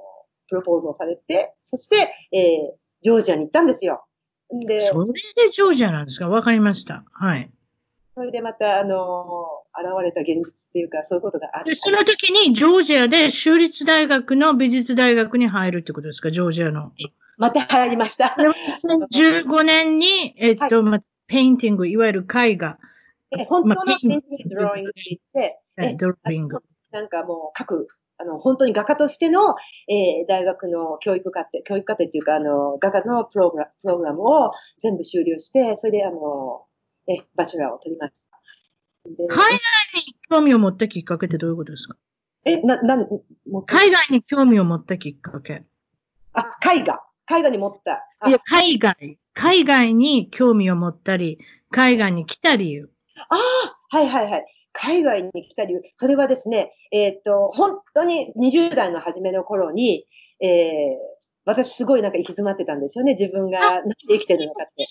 [0.49, 4.05] プロポーズをされて、そして、えー、ジョージアに行ったんですよ。
[4.67, 5.05] で、それ
[5.45, 6.29] でジョージアなんですか？
[6.29, 7.03] わかりました。
[7.11, 7.49] はい。
[8.15, 11.71] それでまた、あの、現れた現実っていうか、そういうことがあって。
[11.71, 16.29] で、その時にジョージアで州立大学の美術大学に入るってことですか？
[16.29, 16.91] ジョージアの。
[17.37, 18.35] また入りました。
[18.37, 22.77] 2015 年に、えっと、はい、 painting、いわゆる絵画。
[23.47, 26.59] 本当のドローイングって言って、ドローイング。
[26.91, 27.87] なんかもう、書く
[28.19, 29.55] あの、本当に画家としての、
[29.89, 36.65] えー、大学の教育課程、教育課程っていうか、あの、画家のプログラプログラムを全部終了して、それで、あの、
[37.07, 38.19] え、バチェラーを取りました。
[39.27, 41.97] 海外に興味を持ったきっかけってどういうことですか？
[42.45, 42.97] え、な、な、
[43.65, 45.63] 海外に興味を持ったきっかけ。
[46.33, 47.01] あ、絵画。
[47.29, 48.07] 絵画に持った。
[48.27, 49.17] いや、海外。
[49.33, 51.39] 海外に興味を持ったり、
[51.71, 52.91] 海外に来た理由。
[53.15, 54.45] ああ、はいはいはい。
[54.73, 60.05] 海外に来た理由、それはですね、えっ、と、本当に20代の初めの頃に、
[60.41, 61.13] えー、
[61.45, 63.13] 私すごいなんか行き詰まってたんですよね。
[63.19, 63.59] 自分が
[64.07, 64.85] 生きてるのかって。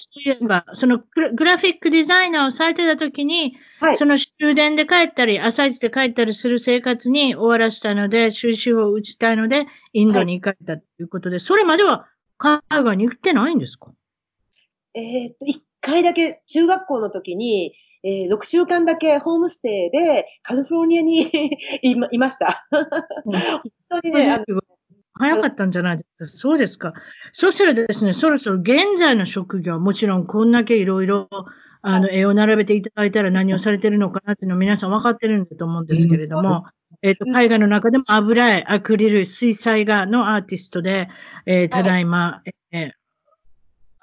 [0.75, 12.07] そのグラフィックデザイナーをされてた時に、はい、その終電で帰ったり、朝一で帰ったりする生活に終わらせたので、収集を打ちたいので、インドに行かれたということで、はい、それまでは
[12.37, 13.91] 海外に行ってないんですか？
[14.95, 17.75] えっと、一回だけ中学校の時に、
[18.05, 21.31] えー、6週間だけホームステイでカリフォルニアに
[21.83, 22.67] いまいました。
[23.25, 24.45] 本当にね、
[25.15, 26.27] 早かったんじゃないですか？
[26.27, 26.95] そうですか。
[27.33, 31.29] そしたらですね、そろそろ現在の職業、もちろんこんだけいろいろ、
[31.83, 36.65] あの、絵を並べていただいたら何をされてるのかなっていうのを皆さん分かってるんだと思うんですけれども、
[37.03, 41.09] えっ、と、絵画の中でも油絵、アクリル、水彩画のアーティストで、
[41.47, 42.91] えー、ただいま、えー、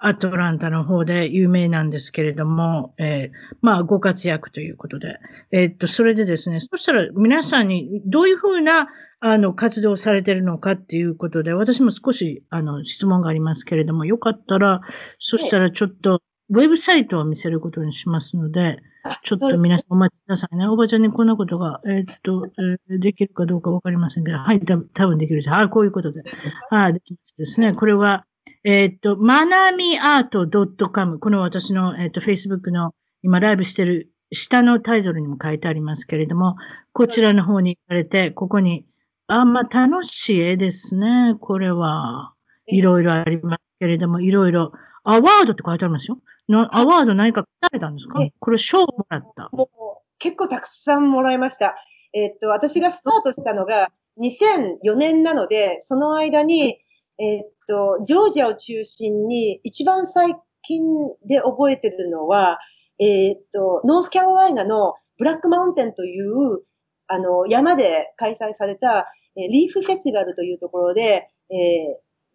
[0.02, 5.18] アトランタの方で有名なんですけれども、えー、まあ、ご活躍ということで。
[5.52, 8.88] えー、っと、それでですね、そしたら皆さんにどういうふうな、
[9.20, 14.80] あの、活動されてるのかっていうことで、私も少し、あの、質問がありますけれども、よかったら、
[15.20, 16.22] そしたらちょっと、
[16.52, 18.78] ウェブサイトを見せることにしますので、
[19.24, 20.68] ちょっと皆さんお待ちくださいね。
[20.68, 22.48] おばちゃんにこんなことが、えー、っと、
[22.90, 24.78] えー、できるかどうかわかりませんけど、はい、多
[25.08, 25.54] 分できるです。
[25.54, 26.24] あ、こういうことで。
[26.70, 27.74] はい、できますですね。
[27.74, 28.26] これは、
[28.64, 30.48] えっ、と、まなみアート
[30.90, 31.20] .com。
[31.20, 32.94] この私の、えっ、と、Facebook の
[33.24, 36.56] 今ライブしてる下のタイトルにも書いてありますけれども、
[36.92, 38.86] こちらの方に行かれて、ここに、
[39.28, 41.36] あ、まあ、楽しい絵ですね。
[41.40, 42.34] これは。
[42.68, 44.72] いろいろありますけれども、いろいろ。
[45.04, 46.20] アワードって書いてありますよ。
[46.50, 48.20] のアワード何か書かれたんですか？
[48.40, 49.50] これ賞もらった。
[49.52, 49.78] もう
[50.20, 51.76] 結構たくさんもらいました。
[52.14, 56.80] えっ、と、私がスタートしたのが2004年なので、その間に、
[57.18, 60.82] えっ、と、ジョージアを中心に一番最近
[61.26, 62.60] で覚えてるのは、
[63.00, 66.64] えっ、と、ノースキャロライナのブラックマウンテンという、
[67.08, 71.56] あの、山で開催された、えリーフフェスティバルというところで、え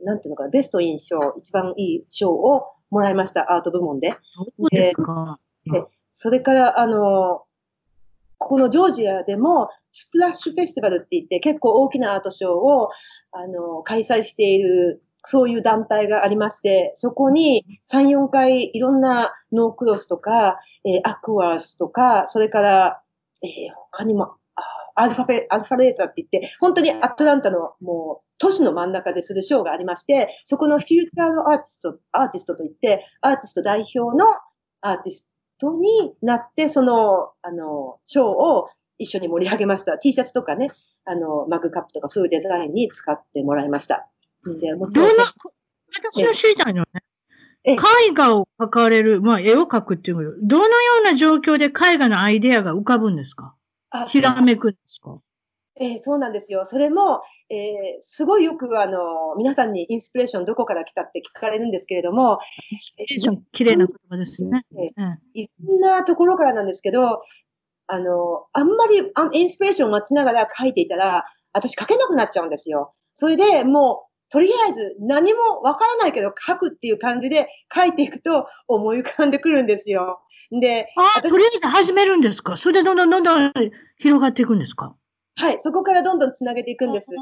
[0.00, 4.16] ー、なんていうのかな、ベスト印象、一番いい賞をもらいました、アート部門で。
[4.32, 5.38] そうですか。
[5.66, 5.82] で
[6.12, 7.42] それから、あの、
[8.38, 12.90] このジョージアでも、スプラッシュフェスティバルって言って、結構大きなアートショーを、
[13.32, 23.02] あの、開催している、そういう団体がありまして、そこに3、4回いろんなノークロスとか、えー、アクアスとか、それから、
[23.42, 23.50] えー、
[23.90, 24.36] 他にも、
[24.96, 34.26] アルファベ、アルファレーターって言って、本当にアトランタのもう都市の真ん中でするショーがありまして、そこのフューチャーのアーティスト、アーティストといって、アーティスト代表の
[34.82, 35.26] アーティス
[35.58, 38.68] トになって、その、あの、ショーを
[38.98, 39.98] 一緒に盛り上げました。
[39.98, 40.70] T シャツとかね、
[41.04, 44.08] あの、マグカップとかそういうデザインに使ってもらいました。
[44.60, 45.08] で、もちろん。
[45.08, 47.02] 私の知りたいのね。
[47.66, 47.76] 絵
[48.12, 53.54] 画を描かれる、まあ、絵を描くっていうのどのような状況で絵画のアイデアが浮かぶんですか？
[54.08, 55.18] ひらめくんですか？
[55.80, 56.64] えー、そうなんですよ。
[56.64, 57.60] それも、えー、
[58.00, 58.98] すごいよく、あの、
[59.38, 62.38] 皆さんにインスピレーションどこから来たって聞かれるんですけれども、
[62.70, 64.64] インスピレーション、綺麗な言葉ですね。
[64.72, 67.22] えー、いろんなところからなんですけど、
[67.86, 72.94] あの、あんまりあインスピレーションを待ちながら書いていたら、私書けなくなっちゃうんですよ。
[73.14, 80.18] それでもう、とりあえず何もわからないけど書くっていう感じで書いていくと思い浮かんでくるんですよ。
[80.50, 82.56] で、あとりあえず始めるんですか？
[82.56, 83.52] それでどんどんどんどん
[83.98, 84.96] 広がっていくんですか？
[85.36, 87.12] はい、そこからどんどんつなげていくんです。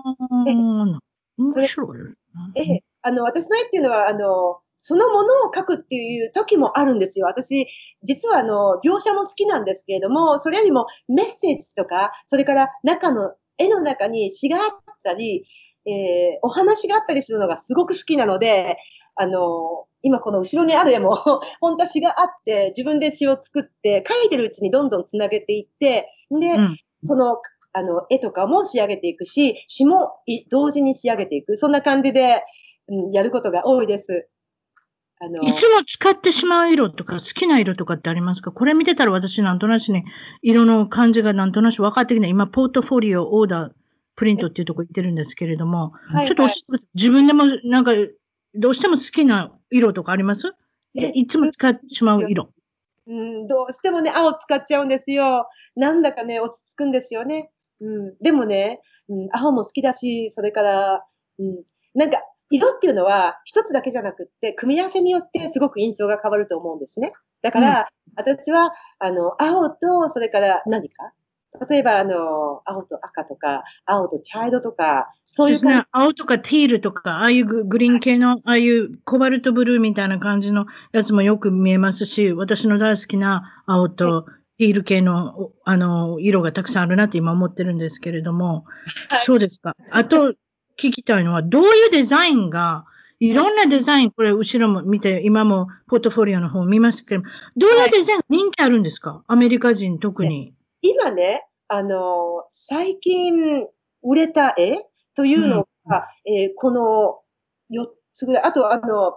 [1.38, 2.22] 面白いです
[2.54, 2.80] ね。
[2.80, 7.26] えあの、私の絵っていうのは、あの、そのものを描くっていう時もあるんですよ。
[7.26, 7.66] 私、
[8.04, 14.62] 実はあの、描写も好きなんですけれども、それよりもメッセージとか、それから中の、絵の中に詩があっ
[15.04, 15.44] たり、
[15.86, 18.76] えー、お話があったりするのがすごく好きなので、
[19.16, 21.16] あの、今この後ろにある絵も、
[21.60, 27.36] 本当は詩があって、自分で詩を作って、描いてるうちにどんどんつなげていって、で、うん、その、
[27.74, 30.12] あの、絵とかも仕上げていくし、詩も
[30.50, 31.56] 同時に仕上げていく。
[31.56, 32.42] そんな感じで、
[32.88, 34.28] うん、やることが多いです。
[35.20, 38.50] あの、いつも使ってしまう色とか、好きな色とかってありますか？
[38.50, 40.02] これ見てたら私なんとなしに、
[40.42, 42.30] 色の感じがなんとなし分かってきない。
[42.30, 43.72] 今、ポートフォリオオーダー
[44.14, 46.46] プリントっていうとこ行ってるんですけれども、はい、ちょっと。
[46.94, 47.92] 自分でもなんか、
[48.54, 50.54] どうしても好きな色とかあります？
[50.94, 52.50] いつも使ってしまう色。
[53.06, 55.48] うん、どうしてもね、青使っちゃうんですよ。
[55.74, 57.50] なんだかね、落ち着くんですよね。
[57.80, 61.04] うん、でもね、うん、青も好きだし、それから、
[61.38, 62.18] うん、なんか、
[62.50, 67.14] 色っていうのは一つだけじゃなくって、組み合わせによってすごく印象が変わると思うんですね。
[67.40, 71.12] だから、うん、私は、あの、青と、それから何か
[71.68, 75.84] 例えば、あの、青と赤とか、青と茶色とか、そういうね。
[75.92, 84.22] 青とかティールとか、ああいうグリーン系の、ああいうコバルトブルーみたいな感じのやつもよく見えますし、私の大好きな青と
[84.58, 88.64] ティール系の、あの、色がたくさんあるなって今思ってるんですけれども、
[89.10, 89.76] はい、そうですか。
[89.90, 90.32] あと、
[90.78, 92.86] 聞きたいのは、どういうデザインが、
[93.20, 97.22] いろんなデザイン、これ後ろも見て、今もポートフォリオの方見ますけど、
[97.56, 99.22] どういうデザイン人気あるんですか？
[99.28, 100.54] アメリカ人特に。
[100.82, 103.66] 今ね、あの、最近
[104.02, 104.84] 売れた絵
[105.16, 107.20] というのが、うん、えー、この
[107.70, 109.14] 4つぐらい、あとあの、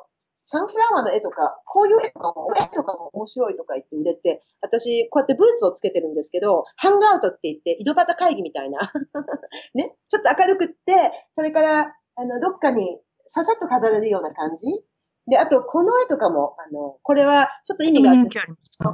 [0.47, 8.91] サンフラワーの絵とか、こういう絵とかも、絵とかも面白いとか言って売れて、私、こうやってブーツをつけてるんですけど、ハンガーアウトって言って、井戸端会議みたいな。
[9.73, 14.67] ね、ちょっと明るくって、それから、あの、どっかにささっと飾れるような感じ
[15.27, 18.29] で、あと、この絵とかも、あの、これは、ちょっと意味がある。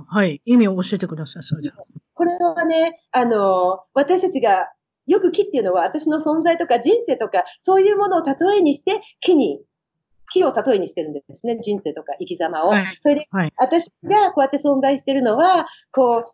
[0.08, 0.42] はい。
[0.46, 1.72] 意味を教えてください、それで。
[2.14, 4.72] これはね、あの、私たちが、
[5.08, 9.60] よく木っていうのは、私の存在とか人生とか、そういうものを例えにして、木に
[10.32, 11.60] 木を例えにしてるんですね。
[11.62, 12.70] 人生とか生き様を。
[12.70, 16.26] はい、それで、はい、私がこうやって存在してるのは、こう、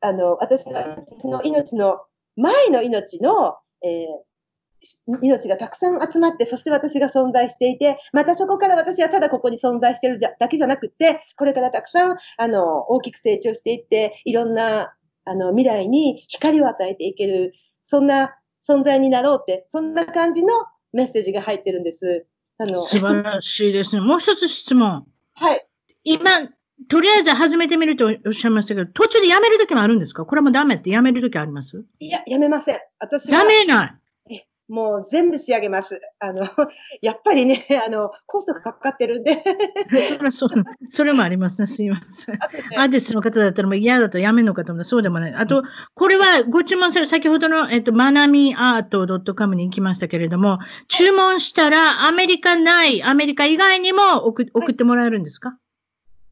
[0.00, 2.00] あの、私の命の、
[2.36, 4.33] 前の命の、えー、
[5.22, 17.54] 命がたくさん集まって、そして私が存在していて、またそこから私はただここに存在してるだけじゃなくて、これからたくさん、あの、大きく成長していって、いろんな、あの、未来に光を与えていける、
[17.86, 20.52] そんな存在になろうって、そんな感じの
[20.92, 22.26] メッセージが入ってるんです。
[22.58, 24.00] あの、素晴らしいですね。
[24.00, 25.06] もう一つ質問。
[25.34, 25.66] はい。
[26.04, 26.30] 今、
[26.88, 30.24] とりあえず始めてみるとおっしゃいましたけど、途中でやめるときもあるんですか？
[30.24, 31.84] これもダメってやめるときあります？
[32.00, 32.78] いや、やめません。
[32.98, 33.38] 私は。
[33.38, 33.94] やめない。
[34.68, 36.00] もう全部仕上げます。
[36.20, 36.42] あの、
[37.02, 39.36] やっぱりね、 あの、コストがかかってるんで。
[40.08, 40.50] それはそう。
[40.88, 41.66] それもありますね。
[41.66, 42.38] すいません。
[42.76, 45.34] アーティストの方だったらもう嫌だったらやめるのかと思ったらそうでもない。
[45.34, 45.62] あと、
[45.94, 50.58] これはご注文される、先ほどの、えっと、マナミアート .com に行きましたけれども、
[50.88, 55.58] 注文したらアメリカない、アメリカ以外にも送送ってもらえるんですか、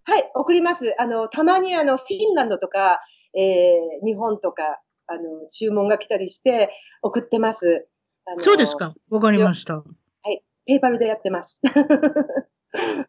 [0.04, 0.94] はい、送ります。
[0.98, 3.00] あの、たまにあの、フィンランドとか、
[3.34, 6.70] えー、日本とか、あの、注文が来たりして
[7.02, 7.86] 送ってます。
[8.38, 8.94] そうですか。
[9.10, 9.74] わかりました。
[9.74, 9.82] は
[10.26, 10.42] い。
[10.66, 11.60] ペーパルでやってます。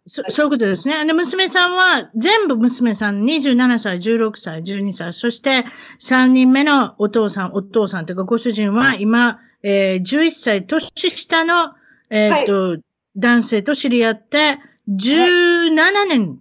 [0.05, 1.05] そそういうことですね。
[1.05, 5.65] で、娘さんは、全部娘さん、27歳、16歳、12歳、そして
[6.01, 11.73] 3人目のお父さん、お父さんというか、ご主人は今、えー、11歳年下の、
[12.09, 12.81] えー、っと、はい、
[13.15, 14.57] 男性と知り合って、
[14.89, 16.39] 17年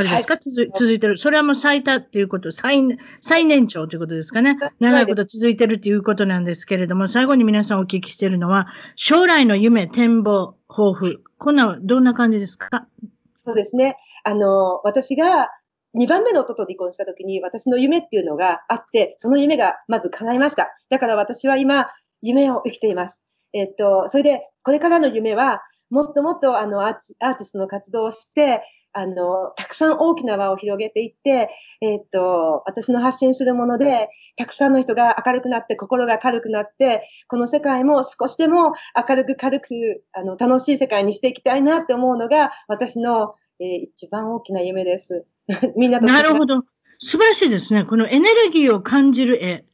[0.00, 1.18] あれですか、はい、続いてる。
[1.18, 2.82] それはもう最多っていうこと、最、
[3.20, 4.56] 最年長ということですかね。
[4.80, 11.22] 長いこと続いてるということなんですけれども、最後に皆さんお聞きしているのは、将来の夢、展望、抱負。
[11.38, 12.86] こんな、どんな感じですか？
[13.46, 13.96] そうですね。
[14.24, 15.48] あの、私が
[15.96, 20.68] 2番目の夫と離婚した時に、私の夢っていうのがあって、その夢がまず叶いました。
[20.88, 21.88] だから私は今、
[22.22, 23.22] 夢を生きています。
[23.52, 28.62] えっと、それで、これからの夢は、もっともっとあのアーティストの活動をして、
[28.92, 31.48] あの、たくさん大きな輪を広げていって、
[31.80, 38.72] えっ、と、私の発信するもので、たくさんの人が明るくなって、心が軽くなって、この世界も少しでも
[39.08, 45.26] 明るく軽く、あの、楽しい世界にしていきたいなって思うのが、私の、えー、一番大きな夢です。
[45.76, 46.06] みんなと。
[46.06, 46.62] なるほど。
[46.98, 47.84] 素晴らしいですね。
[47.84, 49.64] このエネルギーを感じる絵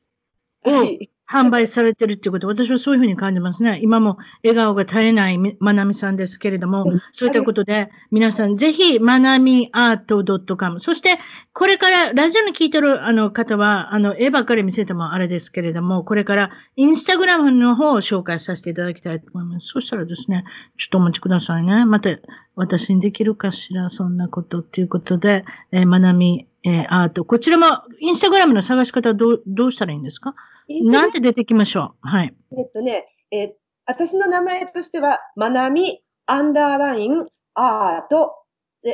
[0.64, 0.84] を
[1.30, 3.80] 販売されてるっていうこと、私はそういうふうに感じますね。
[3.82, 10.24] 今も笑顔が絶えないまなみさんですけれども、そういったことで、皆さんぜひ、まなみアート
[10.56, 10.78] .com。
[10.80, 11.18] そして、
[11.52, 19.68] これからラジオに聞いてるあの方は、あの、絵ばっかり見せてもあれですけれども、これからインスタグラムの方を紹介させていただきたいと思います。
[19.68, 20.44] そしたらですね、
[20.76, 21.84] ちょっとお待ちくださいね。
[21.86, 22.10] また、
[22.54, 27.24] 私にできるかしら、そんなことっていうことで、えー、まなみ、えー、アート。
[27.24, 27.66] こちらも、
[28.00, 30.34] インスタグラムの探し方どう、どうしたらいいんですか？
[30.68, 32.08] なんて出てきましょう。
[32.08, 32.34] はい。
[32.58, 33.50] えっとね、えー、
[33.86, 38.34] 私の名前としては、まなみ、アンダーライン、アート、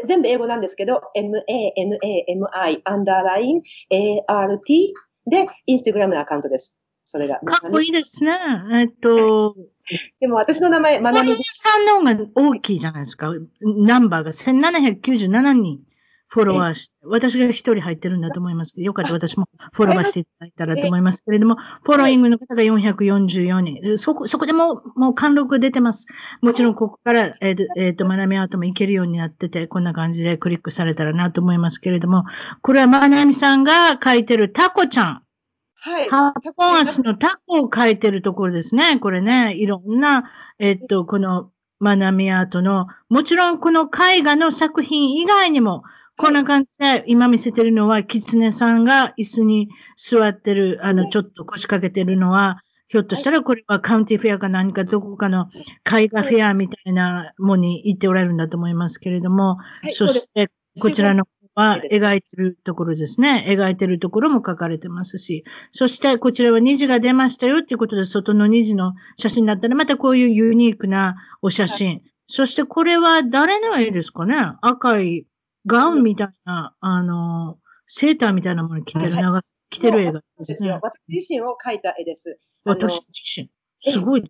[0.07, 4.95] 全部英語なんですけど、m-a-n-a-m-i、アンダーライン、a-r-t
[5.27, 6.79] で、インスタグラムのアカウントです。
[7.05, 7.41] それが。
[7.41, 8.33] かっこいいですね。
[8.73, 9.55] えっと。
[10.21, 11.35] でも私の名前、まなみ。
[11.43, 13.31] さんの方が大きいじゃないですか。
[13.61, 15.81] ナンバーが1797人。
[16.33, 23.99] フォロワーして、私が一人入ってるんだと思いますけど、よかった私もフォロワーしていただいたらと思いますけれども、フォローイングの方が444人。
[23.99, 26.07] そこ、そこでもう、もう貫禄が出てます。
[26.41, 32.25] もちろんここから、えっ、ー、と、えっ、ー、と、学びアートもいけるようになってて、こんな感じでクリックされたらなと思いますけれども、
[32.63, 35.23] これはまなみさんが書いてるタコちゃん。
[35.75, 36.09] はい。
[36.09, 38.99] タコ足のタコを書いてるところですね。
[39.01, 45.83] これね、いろんな、えっ、ー、と、この、マナミアートの、もちろんこの絵画の作品以外にも、
[46.17, 55.49] こんな感じで、今見せてるのは、キツネさんが椅子に座ってる、あの、ちょっと腰掛けてるのは、ひょっとしたらこれはカウンティフェアか何かどこかの
[55.91, 59.57] 絵画フェアみたいなものに行っておられるんだと思いますけれども、
[59.93, 63.47] そしてこちらのは描いてるところですね。
[63.49, 72.03] 描いてるところも書かれてますし、そしてこちらは虹が出ましたよっていうことで、外の虹の写真だったら、またこういうユニークなお写真。
[72.27, 74.37] そしてこれは誰の絵ですかね？
[74.61, 75.27] 赤い
[75.67, 79.41] ガウンみたいな、あの、セーターみたいなもの着てる、長、
[79.71, 80.71] 着てる絵がですね。
[80.73, 82.39] 私自身を描いた絵です。
[82.65, 83.51] 私自身。
[83.93, 84.25] すごい、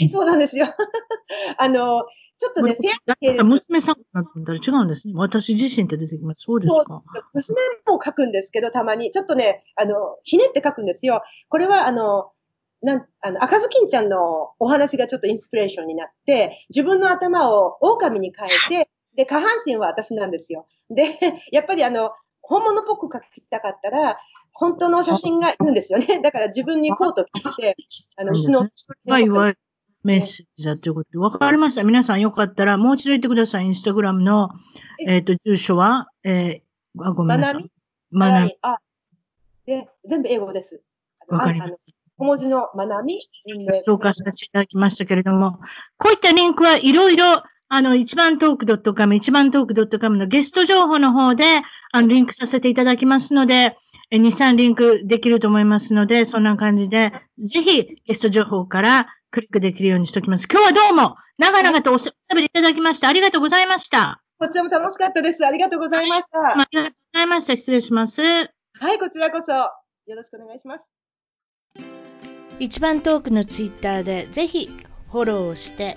[0.00, 0.66] え、 そうなんですよ。
[1.56, 2.04] あの、
[2.38, 2.76] ちょっとね、
[3.20, 5.14] 手娘さんなんだ違うんですね。
[5.16, 6.42] 私自身って出てきます。
[6.44, 7.02] そうですか。
[7.32, 9.10] 娘も書くんですけど、たまに。
[9.10, 11.22] ちょっとね、あの、ひねって書くんですよ。
[11.48, 12.30] これは、あの、
[12.80, 20.68] なん、あの、赤ずきんちゃんのお話がちょっとインスピレーションになって、自分の頭を狼に変えて、で、下半身は私なんですよ。
[20.88, 21.02] で、
[21.50, 24.16] やっぱりあの、本物っぽく描きたかったら、
[24.52, 26.06] 本当の写真がいるんですよね。
[26.22, 27.76] だから自分にコート着て、
[28.16, 28.68] あの、牛の。
[29.06, 29.56] はいはい。
[30.04, 31.18] メッセージだということで。
[31.18, 31.82] わかりました。
[31.82, 33.64] 皆さんよかったら、もう一度言ってください。
[33.64, 34.50] インスタグラムの、
[35.04, 37.70] えっ、ー、と、住所は、えー、あ、ごめんなさい。
[38.12, 38.56] まなみ？
[38.62, 38.78] あ、
[39.66, 40.80] で、全部英語です。
[41.26, 41.78] わかりました。
[42.18, 43.18] 小文字のまなみ？
[43.84, 45.58] 紹介させていただきましたけれども、
[45.98, 51.44] こういったリンクはいろいろあの、一番トーク .com、一番トーク .com のゲスト情報の方で、
[51.92, 53.76] あの、リンクさせていただきますので、
[54.10, 60.48] 2、3リンクできると思いますので、そんな感じで、ぜひゲスト情報からクリックできるようにしておきます。
[60.50, 64.22] 今日はどうも、長々とおしゃべりいただきまして、ありがとうございました。
[64.38, 65.44] こちらも楽しかったです。
[65.44, 66.38] ありがとうございました。
[66.60, 67.56] ありがとうございました。
[67.56, 68.22] 失礼します。
[68.22, 70.86] はい、こちらこそ、よろしくお願いします。
[72.58, 74.70] 一番トークのツイッターで、ぜひ
[75.12, 75.96] フォローして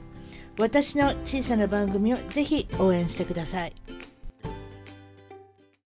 [0.61, 3.73] 私の小さな番組をぜひ応援してください。